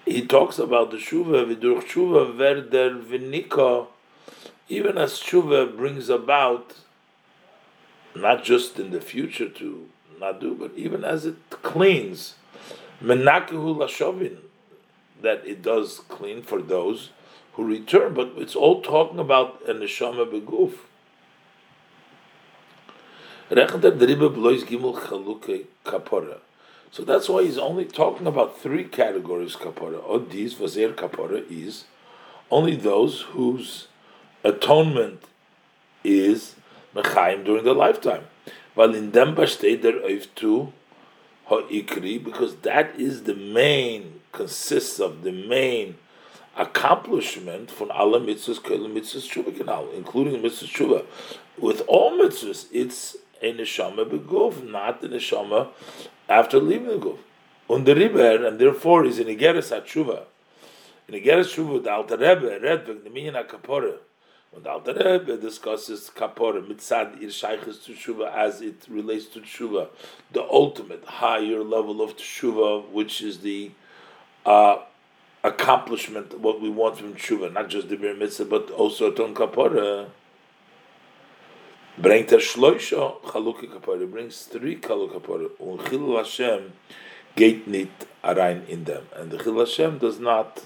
[0.03, 3.87] he talks about the tshuva, vidurch tshuva verder vinika,
[4.67, 6.73] even as tshuva brings about,
[8.13, 9.87] not just in the future to
[10.19, 12.35] not do, but even as it cleans,
[13.01, 14.37] menakehu lashovin,
[15.21, 17.09] that it does clean for those
[17.53, 20.73] who return, but it's all talking about a neshama beguf.
[26.91, 30.01] So that's why he's only talking about three categories kapora.
[30.03, 31.85] Odis vazer kapora is
[32.49, 33.87] only those whose
[34.43, 35.23] atonement
[36.03, 36.55] is
[36.95, 38.23] mechaim during their lifetime.
[38.75, 39.99] While in them bastei der
[40.35, 40.73] to
[41.47, 45.97] ha'ikri, because that is the main, consists of the main
[46.57, 51.05] accomplishment from Allah mitzvahs, kol mitzvahs tshuva canal, including mitzvahs tshuva.
[51.57, 55.69] With all mitzvahs, it's a neshama beguf, not a neshama
[56.27, 57.17] after leaving the guf.
[57.69, 60.23] Und der Riber, and therefore is in Igeres HaTshuva.
[61.07, 63.35] In Igeres Tshuva, the Alter Rebbe read the Minyan.
[64.53, 69.39] When the Alter Rebbe discusses Kapore, Mitzad Ir Shaykhis to Tshuva as it relates to
[69.39, 69.87] Tshuva,
[70.31, 73.71] the ultimate higher level of Tshuva, which is the
[74.45, 74.77] uh,
[75.43, 80.09] accomplishment, what we want from Tshuva, not just the Bir Mitzvah, but also Ton Kapore.
[81.99, 86.73] Bringt er Shloisha Chaluki Kapore, brings three Chaluki Kapore, und Chilul Hashem
[87.35, 90.61] geht nicht rein in them, and the Chil Hashem does not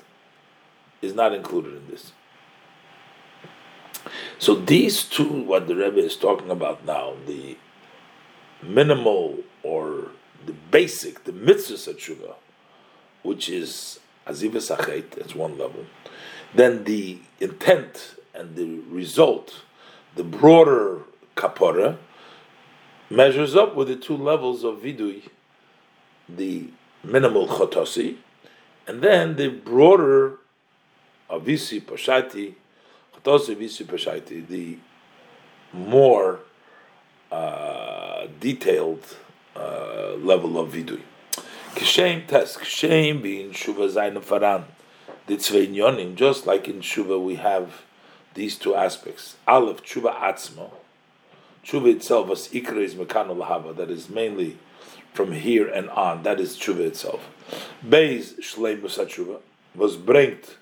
[1.02, 2.12] is not included in this.
[4.39, 7.57] So these two, what the Rebbe is talking about now, the
[8.61, 10.09] minimal or
[10.45, 12.36] the basic, the mitzvah tshuva,
[13.24, 15.86] which is aziva sachet, that's one level.
[16.53, 19.63] Then the intent and the result,
[20.15, 21.01] the broader
[21.36, 21.97] kapora,
[23.09, 25.24] measures up with the two levels of vidui,
[26.28, 26.68] the
[27.03, 28.18] minimal chotosi,
[28.86, 30.38] and then the broader
[31.30, 32.55] avisi pashati,
[33.24, 34.78] pashati, the
[35.74, 36.39] more
[37.32, 39.15] uh, detailed
[39.55, 41.01] uh, level of vidui.
[41.76, 44.63] Kishem test, kishem being shuva zayin faran,
[45.28, 47.84] the tzvei just like in shuva we have
[48.34, 49.36] these two aspects.
[49.47, 50.72] Aleph, tshuva atzmo,
[51.65, 54.57] tshuva itself was ikra is mekanu lahava, that is mainly
[55.13, 56.24] from here and on.
[56.24, 57.30] That is tshuva itself.
[57.86, 59.39] Beis shleimus tshuva
[59.76, 60.55] was bringt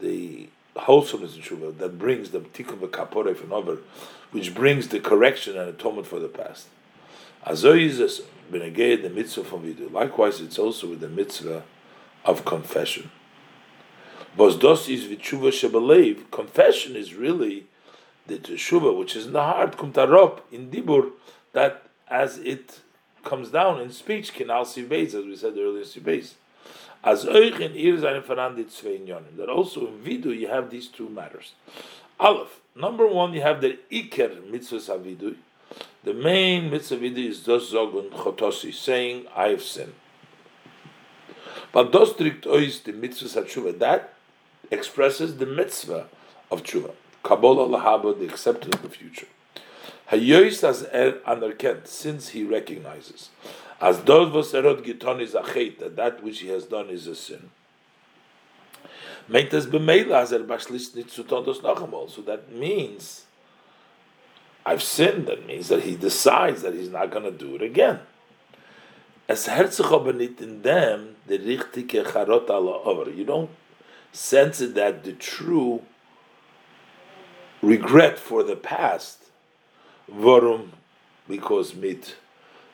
[0.00, 3.78] the wholesomeness in tshuva that brings the tikkun v'kaporef and over,
[4.30, 6.66] which brings the correction and atonement for the past.
[7.46, 9.90] Azoyizes beneged the mitzvah from vidu.
[9.92, 11.62] Likewise, it's also with the mitzvah
[12.24, 13.10] of confession.
[14.36, 16.30] Bos dos is v'tshuva shebelev.
[16.30, 17.66] Confession is really
[18.26, 21.12] the teshuva, which is in the heart, kumtarop in dibur,
[21.52, 22.80] that as it
[23.22, 26.34] comes down in speech, kinal sibeis, as we said earlier, sibeis.
[27.04, 28.98] As euch in ir seine verandit zwei
[29.36, 31.52] That also in vidu you have these two matters.
[32.18, 35.36] Aleph, number one, you have the iker mitzvah savidu.
[36.02, 39.92] The main mitzvah vidu is dos zogun chotosi, saying, I have sinned.
[41.72, 44.14] But dos strict ois the mitzvah tshuva, that
[44.70, 46.06] expresses the mitzvah
[46.50, 46.92] of tshuva.
[47.22, 49.26] Kabbalah lahaba, the acceptance of the future.
[50.10, 53.30] As er anerkent, since he recognizes.
[53.80, 57.14] As was erod giton is a chet, that that which he has done is a
[57.14, 57.50] sin.
[59.28, 62.10] Meitas b'meila as er bashlis nitzutondos nachamol.
[62.10, 63.24] So that means,
[64.66, 68.00] I've sinned, that means that he decides that he's not going to do it again.
[69.26, 70.62] As herzich aber in
[71.26, 71.38] the
[72.04, 73.10] charot ala over.
[73.10, 73.50] You don't
[74.12, 75.82] sense that the true
[77.62, 79.23] regret for the past
[80.08, 80.72] Warum?
[81.28, 82.16] Because mit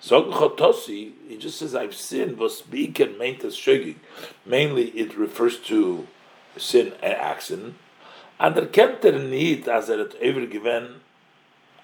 [0.01, 3.97] Sagen Chotosi, he just says, I've sinned, was speak and maintas shogig.
[4.47, 6.07] Mainly it refers to
[6.57, 7.75] sin and accident.
[8.39, 8.69] And er
[9.05, 11.01] er nicht, als er het overgewen,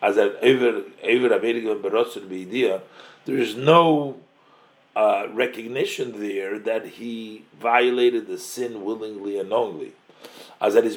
[0.00, 2.80] als er over, over averig berotzen by idea,
[3.26, 4.16] there is no
[4.96, 9.92] uh, recognition there that he violated the sin willingly and knowingly.
[10.58, 10.96] As that is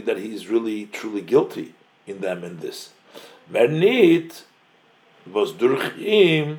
[0.00, 1.74] that he is really truly guilty
[2.06, 2.88] in them in this.
[3.50, 4.42] Mernit
[5.26, 6.58] was durch ihm,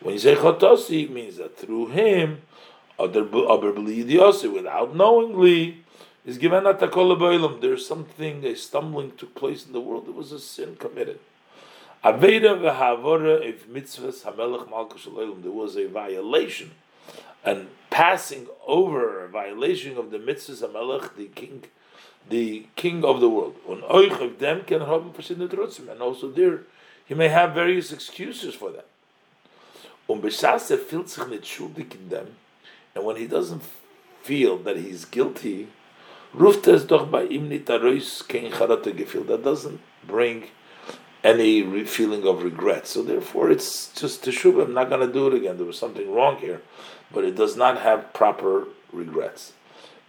[0.00, 2.42] when you say chotosi, it means that through him,
[2.98, 5.84] other without knowingly,
[6.24, 10.06] is given at the There's something, a stumbling took place in the world.
[10.06, 11.20] There was a sin committed.
[12.04, 16.72] Aveda v'havora if mitzvahs hamelech malchus There was a violation,
[17.44, 21.64] and passing over a violation of the mitzvahs hamelech, the king
[22.28, 23.56] the king of the world.
[23.66, 23.82] And
[26.02, 26.60] also there,
[27.04, 28.86] he may have various excuses for that.
[30.08, 30.22] Um,
[32.94, 33.62] and when he doesn't
[34.22, 35.68] feel that he's guilty,
[36.34, 36.60] that
[39.44, 40.44] doesn't bring
[41.24, 42.86] any feeling of regret.
[42.86, 44.64] So therefore, it's just teshuvah.
[44.66, 45.56] I'm not going to do it again.
[45.56, 46.62] There was something wrong here,
[47.12, 49.52] but it does not have proper regrets.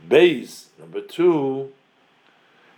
[0.07, 1.71] Base number two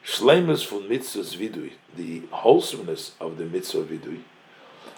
[0.05, 4.21] Shleimus von mitzvahs vidui, the wholesomeness of the mitzvah vidui,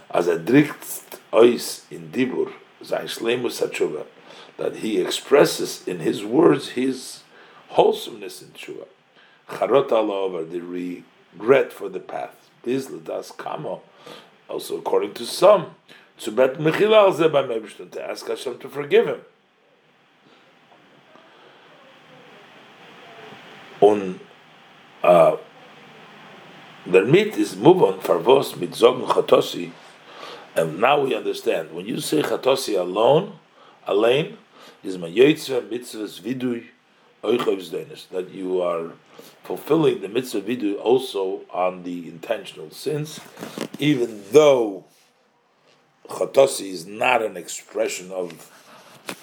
[0.09, 4.05] as a drikt ois in dibur, sein shleimus hatshuva,
[4.57, 7.23] that he expresses in his words his
[7.69, 8.87] wholesomeness in tshuva.
[9.47, 12.49] charot over the regret for the path.
[12.63, 13.81] This das kamo.
[14.49, 15.75] Also, according to some,
[16.19, 19.21] to bet mechila al by to ask Hashem to forgive him.
[23.81, 24.19] Und
[25.03, 25.37] uh,
[26.85, 29.71] der mit is move on farvos mit zogen chatosi,
[30.55, 33.39] and now we understand when you say chatosi alone,
[33.87, 34.37] alone
[34.83, 36.65] is my yotzva mitzvahs vidui
[37.23, 38.91] that you are
[39.43, 43.21] fulfilling the mitzvah vidu also on the intentional sins,
[43.79, 44.83] even though
[46.09, 48.51] chatosi is not an expression of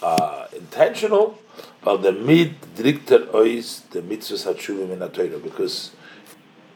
[0.03, 1.39] uh, intentional,
[1.83, 5.93] but the mid drikter ois the mitzvah hatshuvim in Torah because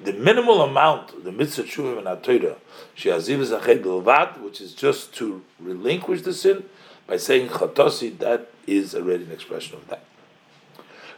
[0.03, 2.57] the minimal amount of the mitzvah shuvim in Torah
[2.95, 6.65] she aziv zached which is just to relinquish the sin
[7.07, 10.05] by saying chatosi that is already an expression of that.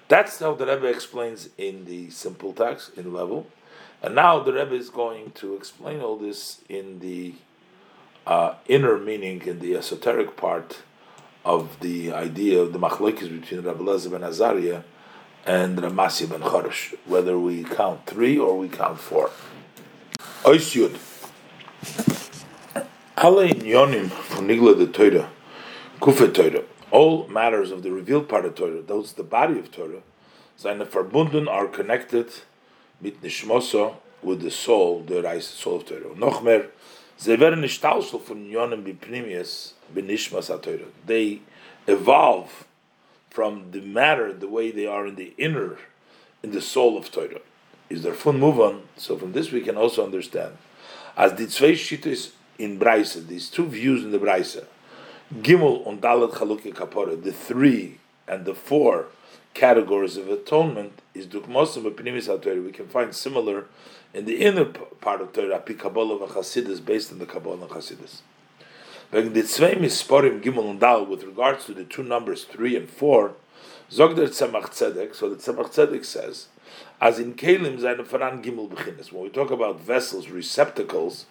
[0.08, 3.46] That's how the Rebbe explains in the simple text in level,
[4.02, 7.34] and now the Rebbe is going to explain all this in the
[8.26, 10.82] uh, inner meaning, in the esoteric part
[11.46, 14.82] of the idea of the machlokes between Rabbi Lezer ben Azariah
[15.46, 19.30] and Ramasi ben Choresh, whether we count three or we count four.
[20.42, 20.98] Ois Yud.
[23.16, 25.30] Alle Yonim von Nigla de Torah,
[26.00, 30.02] Kufe Torah, all matters of the revealed part of Torah, those the body of Torah,
[30.56, 32.28] seine verbunden are connected
[33.00, 36.12] mit Nishmoso with the soul, the soul of Torah.
[36.16, 36.66] Noch mehr,
[37.18, 37.34] They
[41.88, 42.66] evolve
[43.30, 45.78] from the matter, the way they are in the inner,
[46.42, 47.40] in the soul of Torah.
[47.88, 48.82] Is there fun move on?
[48.96, 50.56] So from this we can also understand.
[51.16, 54.58] As the zwei shittis in Braise, these two views in the Braise,
[55.34, 57.98] Gimel und Dalet Chaluki Kapora, the three
[58.28, 59.06] and the four
[59.54, 62.64] categories of atonement is Dukmosim Epinimis HaTorah.
[62.64, 63.66] We can find similar
[64.16, 68.22] in the inner part of Torah, Pi Kabbalah Chassidus, based on the Kabbalah and Chassidus.
[69.12, 72.88] Wegen the zwei Misporim Gimel und Dal, with regards to the two numbers three and
[72.88, 73.34] four,
[73.92, 76.48] Zog der Tzemach Tzedek, so the Tzemach Tzedek says,
[76.98, 79.12] as in Kalim Zayin Faran Gimel B'chinis.
[79.12, 81.26] When we talk about vessels, receptacles,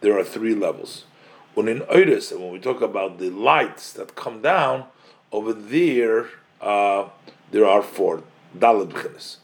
[0.00, 1.04] there are three levels.
[1.52, 4.86] When in Oiris, and when we talk about the lights that come down,
[5.30, 6.30] over there,
[6.62, 7.10] uh,
[7.50, 8.22] there are four.
[8.56, 9.36] Dalad b'chinas.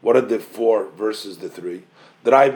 [0.00, 1.84] What are the four versus the three?
[2.26, 2.50] Three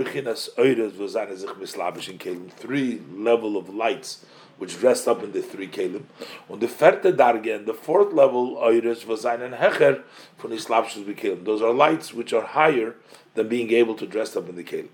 [3.14, 4.24] level of lights
[4.58, 6.02] which dressed up in the three kelim.
[6.48, 10.02] On the vierte darge and the fourth level Oiris v'zane and hecher
[10.38, 11.44] von islabshus b'kelim.
[11.44, 12.96] Those are lights which are higher
[13.34, 14.88] than being able to dress up in the kelim.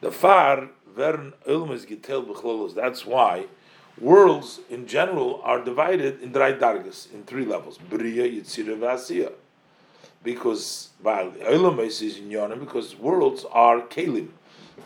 [0.00, 2.76] The far werden Ulmes bechlolos.
[2.76, 3.46] That's why
[4.00, 9.32] worlds in general are divided in drei dargas, in three levels: Bria, Yitzira, Vasiya.
[10.26, 14.28] Because because worlds are kelim,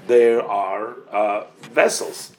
[0.07, 2.32] there are uh, vessels.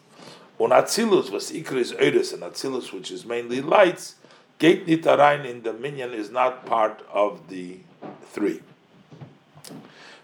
[0.60, 4.16] On Atzilus, was Ikra is Eures, and Atzilus, which is mainly lights,
[4.60, 7.80] Gate Nitarain in the minyan is not part of the
[8.26, 8.62] three.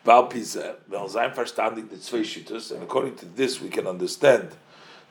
[0.05, 4.51] Valpize, well, sein verstandig the zwei Shittas, and according to this we can understand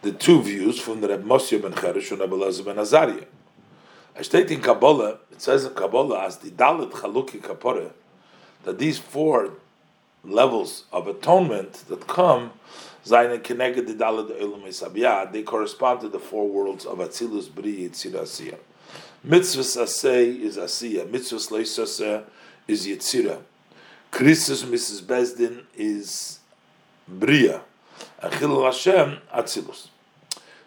[0.03, 3.27] the two views from the Reb Moshe ben Cheresh and Reb Elazar ben Azariah.
[4.19, 7.91] I state in Kabbalah, it says in Kabbalah, as the Dalit Chaluki Kapore,
[8.65, 9.51] that these four
[10.25, 12.53] levels of atonement that come,
[13.05, 18.13] Zayin Keneged the Dalit Elam they correspond to the four worlds of Atzilus, Bri, Yitzir,
[18.13, 18.59] Asiyah.
[19.23, 22.25] Mitzvah Aseh is Asiyah, Mitzvah Leisaseh
[22.67, 23.41] is Yitzirah.
[24.11, 25.03] Christus Mrs.
[25.03, 26.39] Bezdin is
[27.07, 27.61] Bria.
[28.23, 29.89] And Chilul Hashem, Atzilus.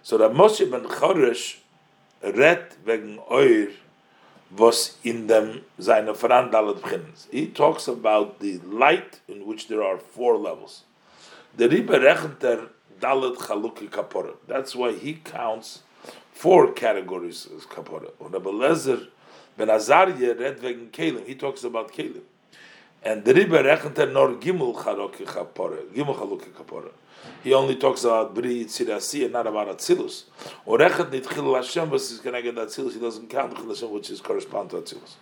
[0.03, 1.57] So that Moshe ben Choresh
[2.22, 3.70] redt wegen Oir,
[4.50, 7.28] was in dem seine Verandalet beginnens.
[7.32, 10.84] He talks about the light in which there are four levels.
[11.56, 12.70] The Rebbe rechnet
[13.00, 14.34] Dalet Chaluki Kapora.
[14.48, 15.84] That's why he counts
[16.34, 18.12] four categories as Kapora.
[18.20, 19.08] Und Rebbe Lezer
[19.58, 21.26] ben Azariah redt wegen Kelim.
[21.26, 22.24] He talks about Kelim.
[23.04, 26.90] And the Rebbe rechnet nor gimel chaluki kapore, gimel chaluki kapore.
[27.44, 30.24] He only talks about bri tzirasi and not about atzilus.
[30.66, 31.90] Or rechet nit chilul Hashem,
[32.22, 32.94] connected to atzilus.
[32.94, 35.16] He doesn't count chilul Hashem, which is correspond to atzilus.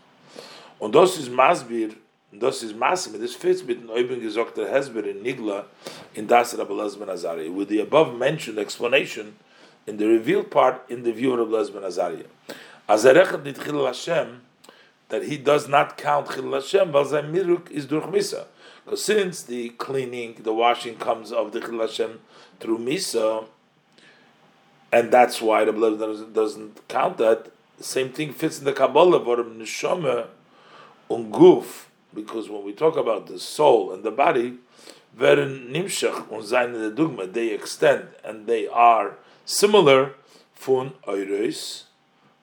[0.80, 1.96] Und das ist masbir,
[2.32, 3.20] das ist masim.
[3.20, 5.66] This fits mit den Oibin gesogter Hezber in Nigla
[6.14, 9.36] in das Rabbi Lezben Azariah, with the above mentioned explanation
[9.86, 12.26] in the revealed part in the view of Rabbi Lezben Azariah.
[12.88, 14.42] As er rechet nit chilul Hashem,
[15.10, 18.46] that he does not count Chil Hashem, but Miruk is durch Misa.
[18.96, 22.20] Since the cleaning, the washing comes of the Chil Hashem
[22.60, 23.46] through Misa,
[24.92, 29.20] and that's why the blood doesn't, doesn't count that, same thing fits in the Kabbalah,
[29.20, 30.28] but Neshama
[31.10, 34.58] und Guf, because when we talk about the soul and the body,
[36.96, 39.16] dogma, they extend and they are
[39.46, 40.14] similar
[40.54, 41.84] fun Eures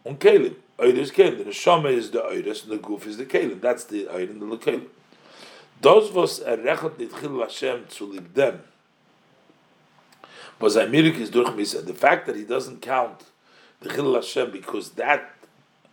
[0.05, 0.57] und Kelim.
[0.79, 1.39] Eures Kelim.
[1.39, 3.61] The Neshama is the Eures and the Guf is the Kelim.
[3.61, 4.87] That's the Eir and the Kelim.
[5.85, 8.61] Das, was er rechnet nicht Chil Hashem zu dem,
[10.59, 13.25] was Amirik is durch Misa, the fact that he doesn't count
[13.81, 15.35] the Chil Hashem because that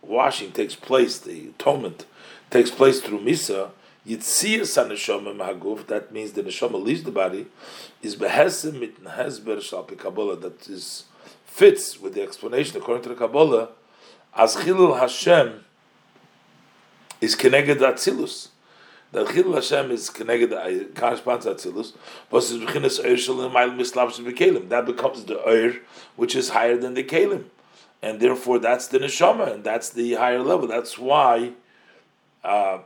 [0.00, 2.06] washing takes place, the atonement
[2.48, 3.70] takes place through Misa,
[4.08, 7.46] Yitzias HaNeshama Mahaguf, that means the Neshama leaves the body,
[8.00, 11.04] is Behesim mit Nehezber Shal Kabbalah, that is,
[11.44, 13.68] fits with the explanation according to the Kabbalah,
[14.34, 15.66] as Chilul Hashem
[17.20, 18.48] is Keneged Atzilus.
[19.12, 21.92] That Chilul Hashem is Keneged, corresponds to Atzilus,
[22.30, 24.70] but it's Bechinas Eir Shal Nemayl Mislabsh Bekelim.
[24.70, 25.80] That becomes the Eir,
[26.16, 27.44] which is higher than the Kelim.
[28.00, 30.66] And therefore that's the Neshama, and that's the higher level.
[30.66, 31.52] That's why
[32.42, 32.78] uh,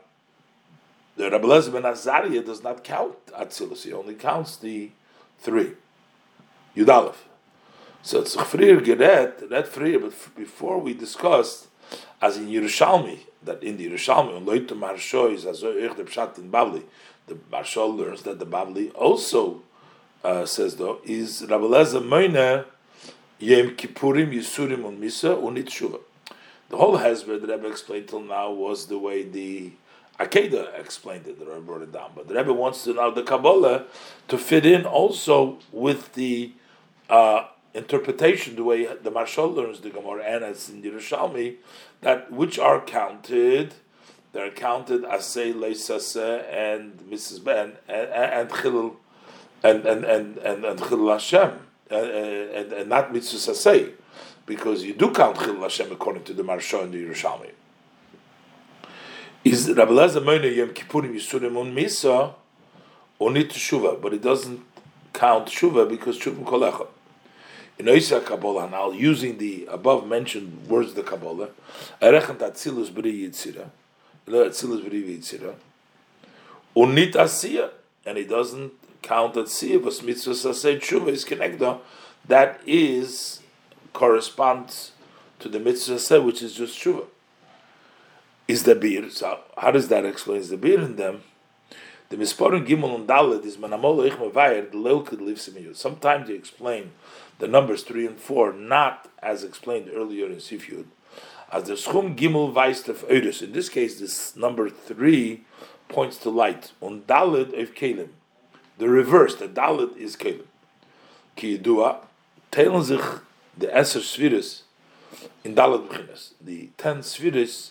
[1.16, 4.90] the Rabbi Lezer ben Azariah does not count Atzilus; he only counts the
[5.38, 5.74] three.
[6.76, 7.14] Yudalef.
[8.02, 11.68] So it's Chfrir Geret, that Frir, but before we discussed,
[12.20, 14.44] as in Yerushalmi, that in the Yerushalmi, on
[15.34, 15.44] is
[15.96, 16.50] the Pshat in
[17.26, 17.34] the
[17.96, 19.62] learns that the Bavli also
[20.24, 22.64] uh, says though, is Rabbi Lezer Moine
[23.40, 26.00] Yem Kippurim Yisurim on Misa Unit Shuva.
[26.68, 29.72] The whole Hezbollah that Rebbe explained till now was the way the
[30.18, 32.10] Akeda explained it, the Rebbe brought it down.
[32.14, 33.84] But the Rebbe wants to know the Kabbalah
[34.28, 36.52] to fit in also with the
[37.10, 37.44] uh,
[37.76, 41.56] interpretation, the way the Marshal learns the Gemara and as in Yerushalmi,
[42.00, 43.74] that which are counted,
[44.32, 47.42] they're counted as say Leisase and Mrs.
[47.42, 48.96] Ben and and Chil
[49.62, 51.52] and and and and, and Chil Hashem
[51.90, 53.92] and, and, and not Mitzvah Sasei
[54.44, 57.50] because you do count Chil Hashem according to the Marsha and the Yerushalmi.
[59.44, 62.34] Is Rabbi Lezer Moine Yom Kippurim Yisurim Un Misa
[63.18, 64.60] only to Shuva, but it doesn't
[65.12, 66.88] count Shuva because Shuvim Kolecha.
[67.78, 71.48] In Oisa Kabbalah, now using the above mentioned words of the Kabbalah,
[72.00, 73.68] Erechant Atzilus B'ri Yitzira,
[74.26, 75.54] Atzilus B'ri Yitzira,
[76.74, 77.70] Unit Asiya,
[78.06, 78.72] and it doesn't
[79.02, 81.78] count Asiya, but Mitzvah Sasei Shuva is connected.
[82.26, 83.40] That is
[83.92, 84.92] corresponds
[85.38, 87.06] to the mitzvah which is just tshuva.
[88.46, 89.10] Is the beer?
[89.10, 91.22] So how does that explain the beer in them?
[92.08, 95.74] The misporin gimel and dalet is manamol ich mevayir the leukid in you.
[95.74, 96.92] Sometimes you explain
[97.38, 100.86] the numbers three and four not as explained earlier in Sifyud.
[101.50, 103.42] As the schum gimel weist of oidus.
[103.42, 105.44] In this case, this number three
[105.88, 106.72] points to light.
[106.80, 108.10] On dalet of kelim.
[108.78, 110.46] The reverse, the dalet is kelim.
[111.34, 111.98] Ki yidua,
[112.52, 113.20] teilen sich
[113.56, 114.62] the Eser Sviris
[115.44, 116.32] in Dalet B'chinas.
[116.40, 117.70] The ten Sviris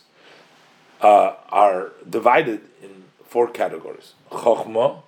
[1.01, 4.13] uh, are divided in four categories.
[4.35, 5.01] Chochma,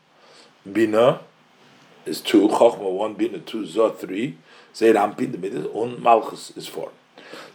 [0.71, 1.21] Bina
[2.05, 4.37] is two, Chochma one, Bina two, Zot three,
[4.75, 6.91] Zeir Anpin the middle, and Malchus is four.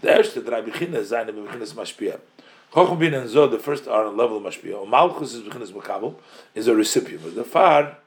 [0.01, 2.20] The erste drei zijn the B'chinas Mashpia.
[2.73, 4.81] Chochma, Bina, and Zot, the first are on level of Mashpia.
[4.81, 6.15] And Malchus is B'chinas Makabel,
[6.55, 7.23] is a recipient.
[7.23, 7.99] But the far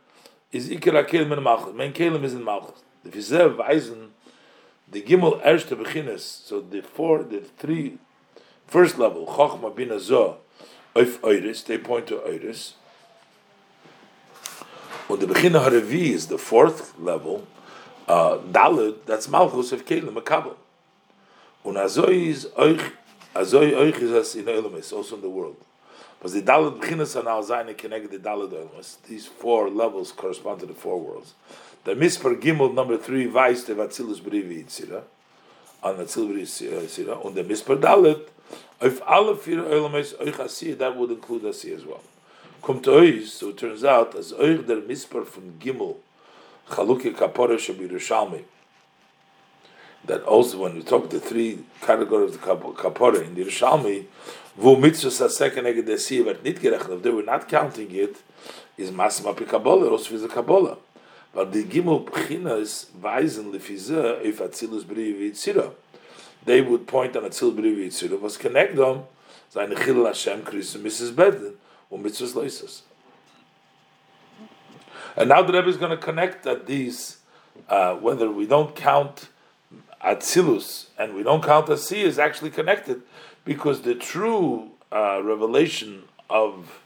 [0.52, 1.74] is Ikera Kelim and Malchus.
[1.74, 2.82] Main Kelim is in Malchus.
[3.04, 4.10] The Fizev Weisen
[4.88, 7.98] the Gimel Erste Beginnes, so the four, the three,
[8.68, 10.38] first level, Chochma Bina Zo,
[10.96, 12.74] Oif Oiris, they point to Oiris.
[15.08, 17.46] Und the Beginne Harevi is the fourth level,
[18.08, 20.56] uh, Dalid, that's Malchus of Kelim, Makabel.
[21.64, 22.92] Und Azoi is Oich,
[23.36, 25.58] Azoi Oich is as in Olamis, also in the world.
[26.20, 28.98] But the Dalid Beginnes are now Zayne connected the Dalid Olamis.
[29.08, 31.36] These four levels correspond to the four worlds.
[31.84, 35.04] The Mispar Gimel number three weist der Atzilus Brivi Yitzira,
[35.84, 38.28] an Atzilus Brivi Yitzira, und der Mispar Dalet,
[38.80, 42.02] auf alle vier Eulames euch Asiyah, that would include Asiyah as well.
[42.66, 45.98] Kommt euch, so turns out, as euch der Mispar von Gimel,
[46.68, 48.44] Chaluki Kapore Shabirushalmi,
[50.04, 54.06] that also when we talk the three categories of the Kapore in the Yerushalmi,
[54.58, 58.16] wo mitzvah second eged Asiyah wird nicht gerechnet, they were not counting it,
[58.78, 60.78] is Masma Kabbalah, also for the Kabbalah.
[61.36, 65.72] But the Gimel Pchinas weisen lefize if Atzilus Bri Yitzira.
[66.46, 69.04] They would point on Atzilus Bri Yitzira was connect them
[69.54, 71.12] seine Chil Hashem Chris and Mrs.
[71.12, 71.54] Beden
[71.90, 72.82] or Mitzvahs Loises.
[75.16, 77.18] And now the Rebbe is going to connect that these,
[77.70, 79.30] uh, whether we don't count
[80.04, 83.02] Atzilus and we don't count Asi is actually connected
[83.44, 86.82] because the true uh, revelation of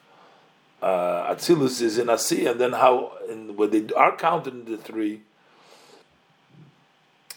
[0.82, 4.78] uh, Atzilus is in Asi, and then how in, when they are counted in the
[4.78, 5.22] three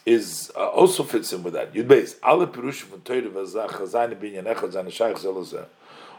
[0.05, 1.73] is uh, also fits in with that.
[1.73, 5.65] Yud from Torah v'zach chazayne binyan echad zayne zelozeh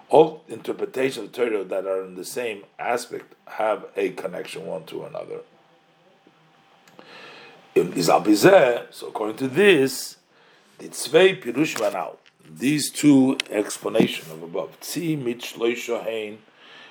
[0.09, 5.05] all interpretations of Torah that are in the same aspect have a connection one to
[5.05, 5.41] another.
[8.93, 10.17] So according to this,
[10.79, 10.87] the
[12.49, 15.17] these two explanations of above, tzi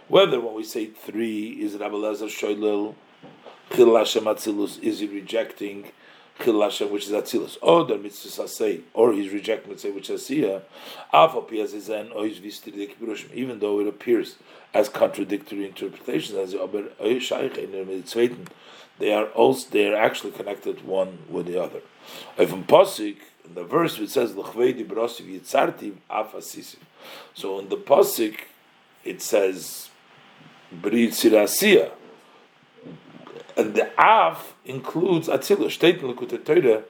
[0.07, 2.29] whether when we say three, is Rabbi Lezer
[3.97, 4.27] Hashem
[4.81, 5.91] is he rejecting
[6.41, 10.27] chil Hashem, which is atzilus, or the mitzvah say, or he's rejecting mitzvah, which is
[10.27, 10.47] he's
[12.39, 14.35] vistiri pirushim, even though it appears
[14.73, 16.89] as contradictory interpretations, as aber
[17.19, 18.43] shaykh in the
[18.99, 21.81] they are also they are actually connected one with the other.
[22.39, 26.35] Even Pasik, in the verse it says L'chvedi brosiv yitzartiv af
[27.33, 28.35] So in the Pasik
[29.03, 29.89] it says
[30.71, 31.91] Bri Sirasiya.
[33.55, 35.71] And the Av includes Atzilus.
[35.71, 36.83] Steht in Lekut Torah,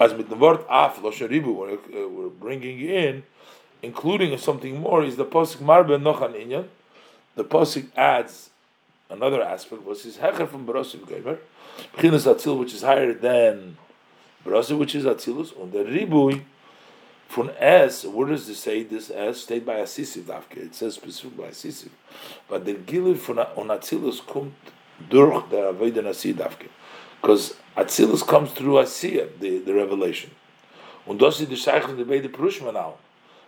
[0.00, 3.22] as mit dem Wort Av, Losharibu, we're, uh, we're bringing in,
[3.82, 6.66] including something more, is the Pasuk Marbe Nochan Inyan.
[7.34, 8.50] The Pasuk adds
[9.10, 11.38] another aspect, was his Hecher from Barosiv Geimer,
[11.94, 13.76] Bechinas Atzil, which is higher than
[14.44, 16.42] Barosiv, which is Atzilus, and the Ribui,
[17.28, 19.42] from S, where does it say this S?
[19.42, 20.58] Stayed by Asisiv Dafke.
[20.58, 21.88] It says specific by Asisiv.
[22.48, 24.52] But the Gilui von Atzilus kommt
[25.08, 26.34] durch der Avodah Nasi.
[27.20, 30.30] Because Atzilus comes through Asiya, the, the revelation.
[31.06, 32.94] Und das ist die Scheichel der beide Prushma now.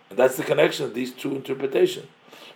[0.09, 2.07] And that's the connection of these two interpretations.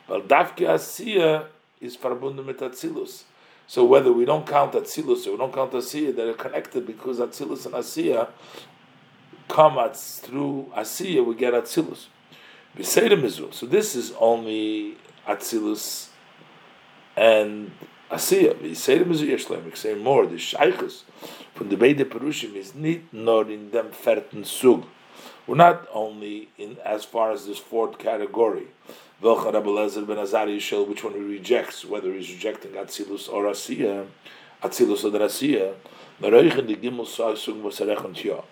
[0.07, 1.45] But Dafke Asiya uh,
[1.81, 3.23] is verbunden mit Atzilus.
[3.67, 7.65] So whether we don't count Atzilus or we don't count Asiya, they're connected because Atzilus
[7.65, 8.27] and Asiya uh,
[9.47, 12.07] come at, through Asiya, we get Atzilus.
[12.81, 14.97] So this is only
[15.27, 16.07] Atzilus
[17.15, 17.71] and
[18.13, 18.53] Asiya.
[18.55, 21.03] V'Seidim Mizul Yeshleim, we say more, the Shaykhus
[21.53, 22.73] from the Beide Perushim is
[23.11, 24.85] not in them ferten Sug.
[25.45, 28.67] We're not only in as far as this fourth category.
[29.21, 34.07] Velkharabalazar ben Azari show which one he rejects, whether he's rejecting Atzilus or Asiya,
[34.61, 35.73] Atzilus or Asiya,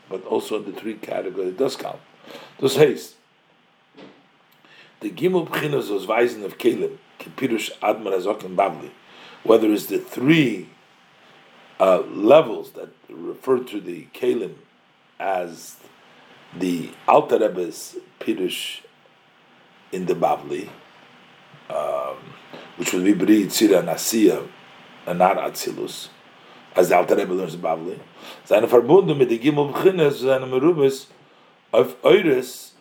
[0.09, 1.99] but also in the three categories, it does count.
[2.59, 3.13] Das heißt,
[4.99, 8.89] the Gimel Bchinas was Weisen of Kalim, Kipirush Admar Azok in Bavli,
[9.43, 10.69] whether it's the three
[11.79, 14.55] uh, levels that refer to the Kalim
[15.19, 15.77] as
[16.55, 18.81] the Alter Rebbe's Pirush
[19.91, 20.69] in the Bavli,
[21.69, 22.17] um,
[22.77, 24.47] which would be Bri Tzira Nasiya
[25.05, 26.09] and not Atzilus,
[26.75, 27.99] as the Alter Rebbe learns in Bavli,
[28.45, 31.07] seine verbunden mit the Gimel B'chines, seine Merubis
[31.73, 32.71] of Eures,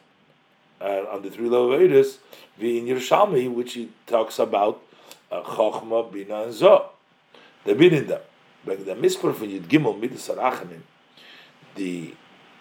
[0.81, 2.19] uh, on the three level of Eures,
[2.59, 4.83] wie in Yerushalmi, which he talks about
[5.31, 6.87] Chochma, Bina, and Zoh.
[7.65, 8.21] The Bininda.
[8.67, 10.83] Like the Mispar from Yud Gimel, Midas Arachamim,
[11.77, 12.15] the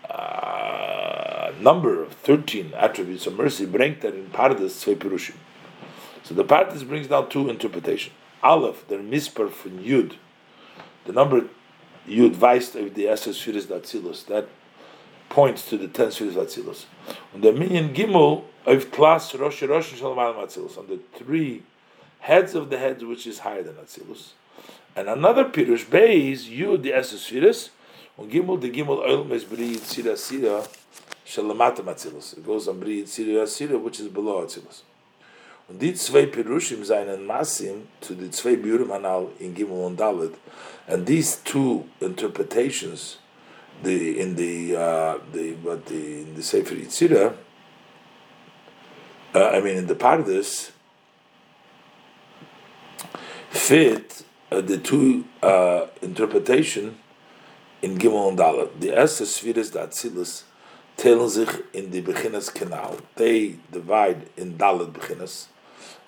[0.09, 5.35] uh, number of 13 attributes of mercy, bring that in Pardes Tzvei Perushim.
[6.23, 8.15] So the Pardes brings down two interpretations.
[8.41, 10.13] Aleph, the Mispar from Yud,
[11.05, 11.49] the number
[12.07, 14.47] Yud Weist of the Esses Firis Datzilus, that
[15.27, 16.85] points to the ten Firis Datzilus.
[17.33, 21.63] And the Minyan Gimel of Klas Rosh Rosh Shalom Atzilus, on the three
[22.19, 24.31] heads of the heads which is higher than Atzilus.
[24.95, 27.69] And another Pirush Beis, Yud the Esses Firis,
[28.17, 30.63] and Gimel the Gimel Oilm is Bri Yitzira Sira
[31.25, 32.37] Shalamatam Atzilus.
[32.37, 34.81] It goes on Bri Yitzira Sira, which is below Atzilus.
[35.69, 40.33] Und die zwei Perushim seinen Masim zu die zwei Biurim Anal in Gimel und Dalet,
[40.87, 43.19] and these two interpretations,
[43.83, 47.35] the in the uh, the but the in the Sefer Yitzira,
[49.35, 50.71] uh, I mean in the Pardes,
[53.49, 56.97] fit uh, the two uh, interpretation
[57.81, 58.69] in Gimel und Dalet.
[58.79, 60.43] The Esther Sfiris da Atzilus
[60.97, 62.97] teilen sich in the Beginnes Canal.
[63.15, 65.47] They divide in Dalet Beginnes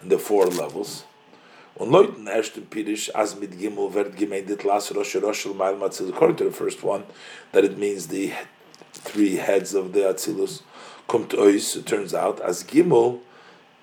[0.02, 1.06] in the four levels.
[1.76, 6.10] Und Leuten ersten Pirish as mit Gimel wird gemeint Las Rosh Rosh Mal Matzil.
[6.10, 7.04] According to the first one,
[7.54, 8.34] that it means the
[8.94, 10.62] three heads of the Atzilus.
[11.08, 13.20] Kommt ois, it turns out, as Gimel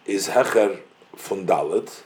[0.04, 0.80] is Hecher
[1.16, 2.02] von Dalet,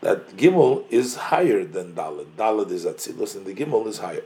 [0.00, 2.26] that Gimel is higher than Dalet.
[2.36, 4.24] Dalet is Atzilus, and the Gimel is higher.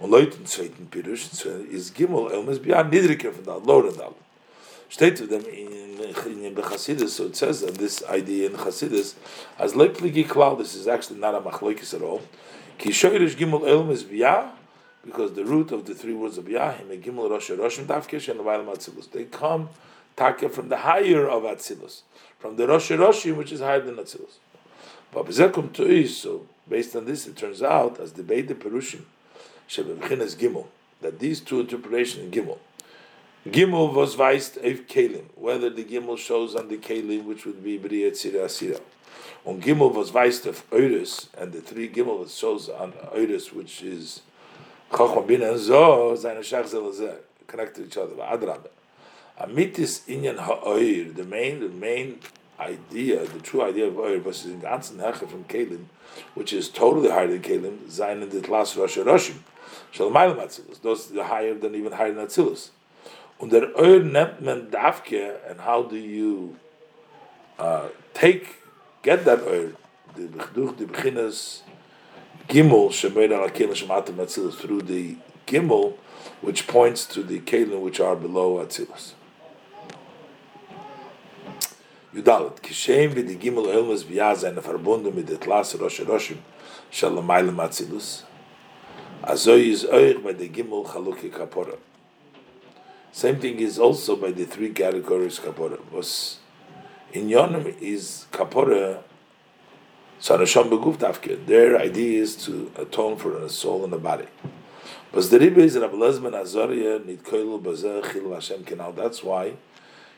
[0.00, 4.14] Und Leuten zweiten Pirish uh, is Gimel Elmes beyond Nidriker von Dalet, lower than Dalet.
[4.90, 9.14] Steht to them in in Chassidus, so it says that this idea in Chassidus,
[9.58, 12.22] as lepligi klal, this is actually not a machlokes at all.
[12.78, 14.50] Ki shoyrish gimel elm is biyah,
[15.04, 18.40] because the root of the three words of biyah, him gimel rosh roshim tafkesh and
[18.40, 19.10] levail matzilus.
[19.10, 19.68] They come
[20.16, 22.02] taka from the higher of atzilus,
[22.38, 24.38] from the rosh roshim, which is higher than atzilus.
[25.12, 29.02] So based on this, it turns out as the Perushim,
[29.68, 30.66] Gimel,
[31.00, 32.58] that these two interpretations in Gimel,
[33.46, 37.78] Gimel was weist auf Kelim, whether the Gimel shows on the Kelim, which would be
[37.78, 38.80] B'riyat Sira Asira.
[39.44, 44.22] On Gimel was weist of Eures, and the three Gimel shows on Eures, which is
[44.92, 47.18] Chochma Bin and Zo, seine Shach
[47.48, 48.14] connected to each other.
[48.14, 48.68] Adrabe.
[49.40, 52.20] Amitis Inyan Ha'oir, the main, the main
[52.58, 55.84] idea, the true idea of Oir, versus ganzen Hecher from Kelim,
[56.34, 59.38] which is totally higher than Kelim, Zayin in the Tlas Rosh Roshim.
[59.92, 60.80] Shalmayim Atzilus.
[60.80, 62.70] Those are higher than even higher than Atzilus.
[63.38, 66.56] Und der Oir nennt man Davke, and how do you
[67.58, 68.46] uh, take,
[69.02, 69.72] get that Oir?
[70.14, 71.62] The Bechduch, the Beginnes,
[72.48, 75.16] Gimel, Shemer al Kelim Shematim through the
[75.46, 75.94] Gimel,
[76.40, 79.12] which points to the Kelim which are below Atzilus.
[82.14, 86.38] Yudalet, Kishem v'di Gimel Elmas v'yah seine verbunden mit Klasse Rosh Roshim,
[86.90, 88.22] Shalamayim Atzilus,
[89.22, 91.78] Azoy is Oich by the Gimel Chaluki Kapora.
[93.14, 95.78] Same thing is also by the three categories kapora.
[95.92, 96.38] Was
[97.12, 99.02] in Yonim is kapora
[100.18, 101.44] sanasham beguf dafke.
[101.44, 104.28] Their idea is to atone for a soul and a body.
[105.12, 108.92] But the Rebbe is Rabbi Lezman Azaria nitkoilu bazeh chil Hashem kenal.
[108.92, 109.56] That's why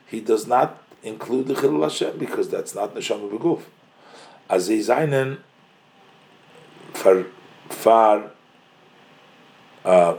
[0.07, 3.61] he does not include the chil Hashem because that's not neshama beguf.
[4.49, 5.37] As he zainen
[6.93, 7.25] far
[7.69, 8.31] far
[9.85, 10.15] uh,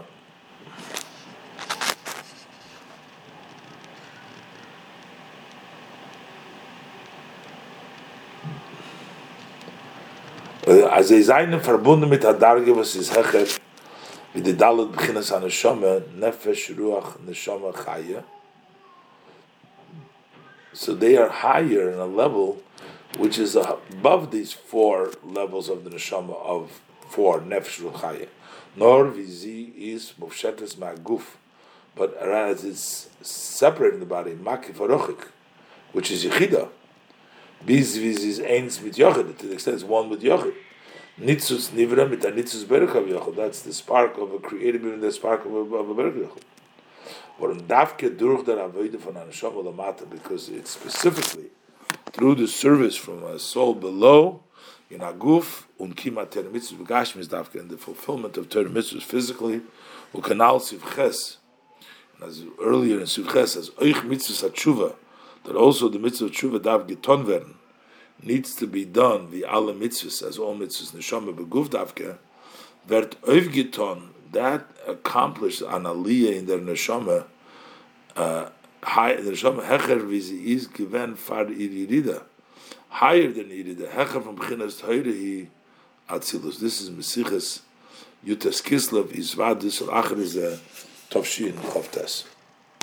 [10.66, 13.44] als sie seien verbunden mit der Darge, was ist hecher,
[14.32, 18.24] wie die Dalet beginnen an der Shome, Nefesh, Ruach, Neshama, Chaya.
[20.76, 22.62] So they are higher in a level
[23.16, 28.28] which is above these four levels of the Neshama of four, Nefesh, Ruach, Chaya.
[28.76, 31.22] Nor vizi is Mufshetes Ma'guf,
[31.94, 35.28] but as it's separating the body, Makif Arochik,
[35.92, 36.68] which is Yechida,
[37.64, 40.52] Bis wie sie eins mit Yochid, to the extent it's one with Yochid.
[41.18, 43.34] Nitzus nivra mit a nitzus berach Yochid.
[43.34, 46.42] That's the spark of a creative being, the spark of a, of a berach Yochid.
[47.38, 51.50] Warum davke durch der Avoide von einer Shom Olamata, because it's specifically
[52.12, 54.40] through the service from a soul below,
[54.88, 59.02] in Aguf, un kima ter mitzvah begashim is davke, in the fulfillment of ter mitzvahs
[59.02, 59.60] physically,
[60.14, 61.36] u kanal sivches,
[62.24, 64.94] as earlier in sivches, as oich mitzvahs tshuva,
[65.44, 67.54] that also the mitzvah of tshuva dav geton werden
[68.22, 72.16] needs to be done the alle mitzvahs as all mitzvahs neshama beguf davke
[72.88, 73.20] wird
[73.52, 77.24] geton that accomplished an aliyah in der neshama
[78.16, 78.48] uh,
[78.82, 82.22] high the neshama hecher wie sie is given far irida.
[82.88, 83.88] Higher than irida.
[83.90, 85.48] Hecher from beginnes heute hi
[86.14, 86.60] atzilus.
[86.60, 87.60] This is mesiches
[88.26, 90.58] Yutas Kislev is vadis al achar is a
[91.10, 92.26] tofshin of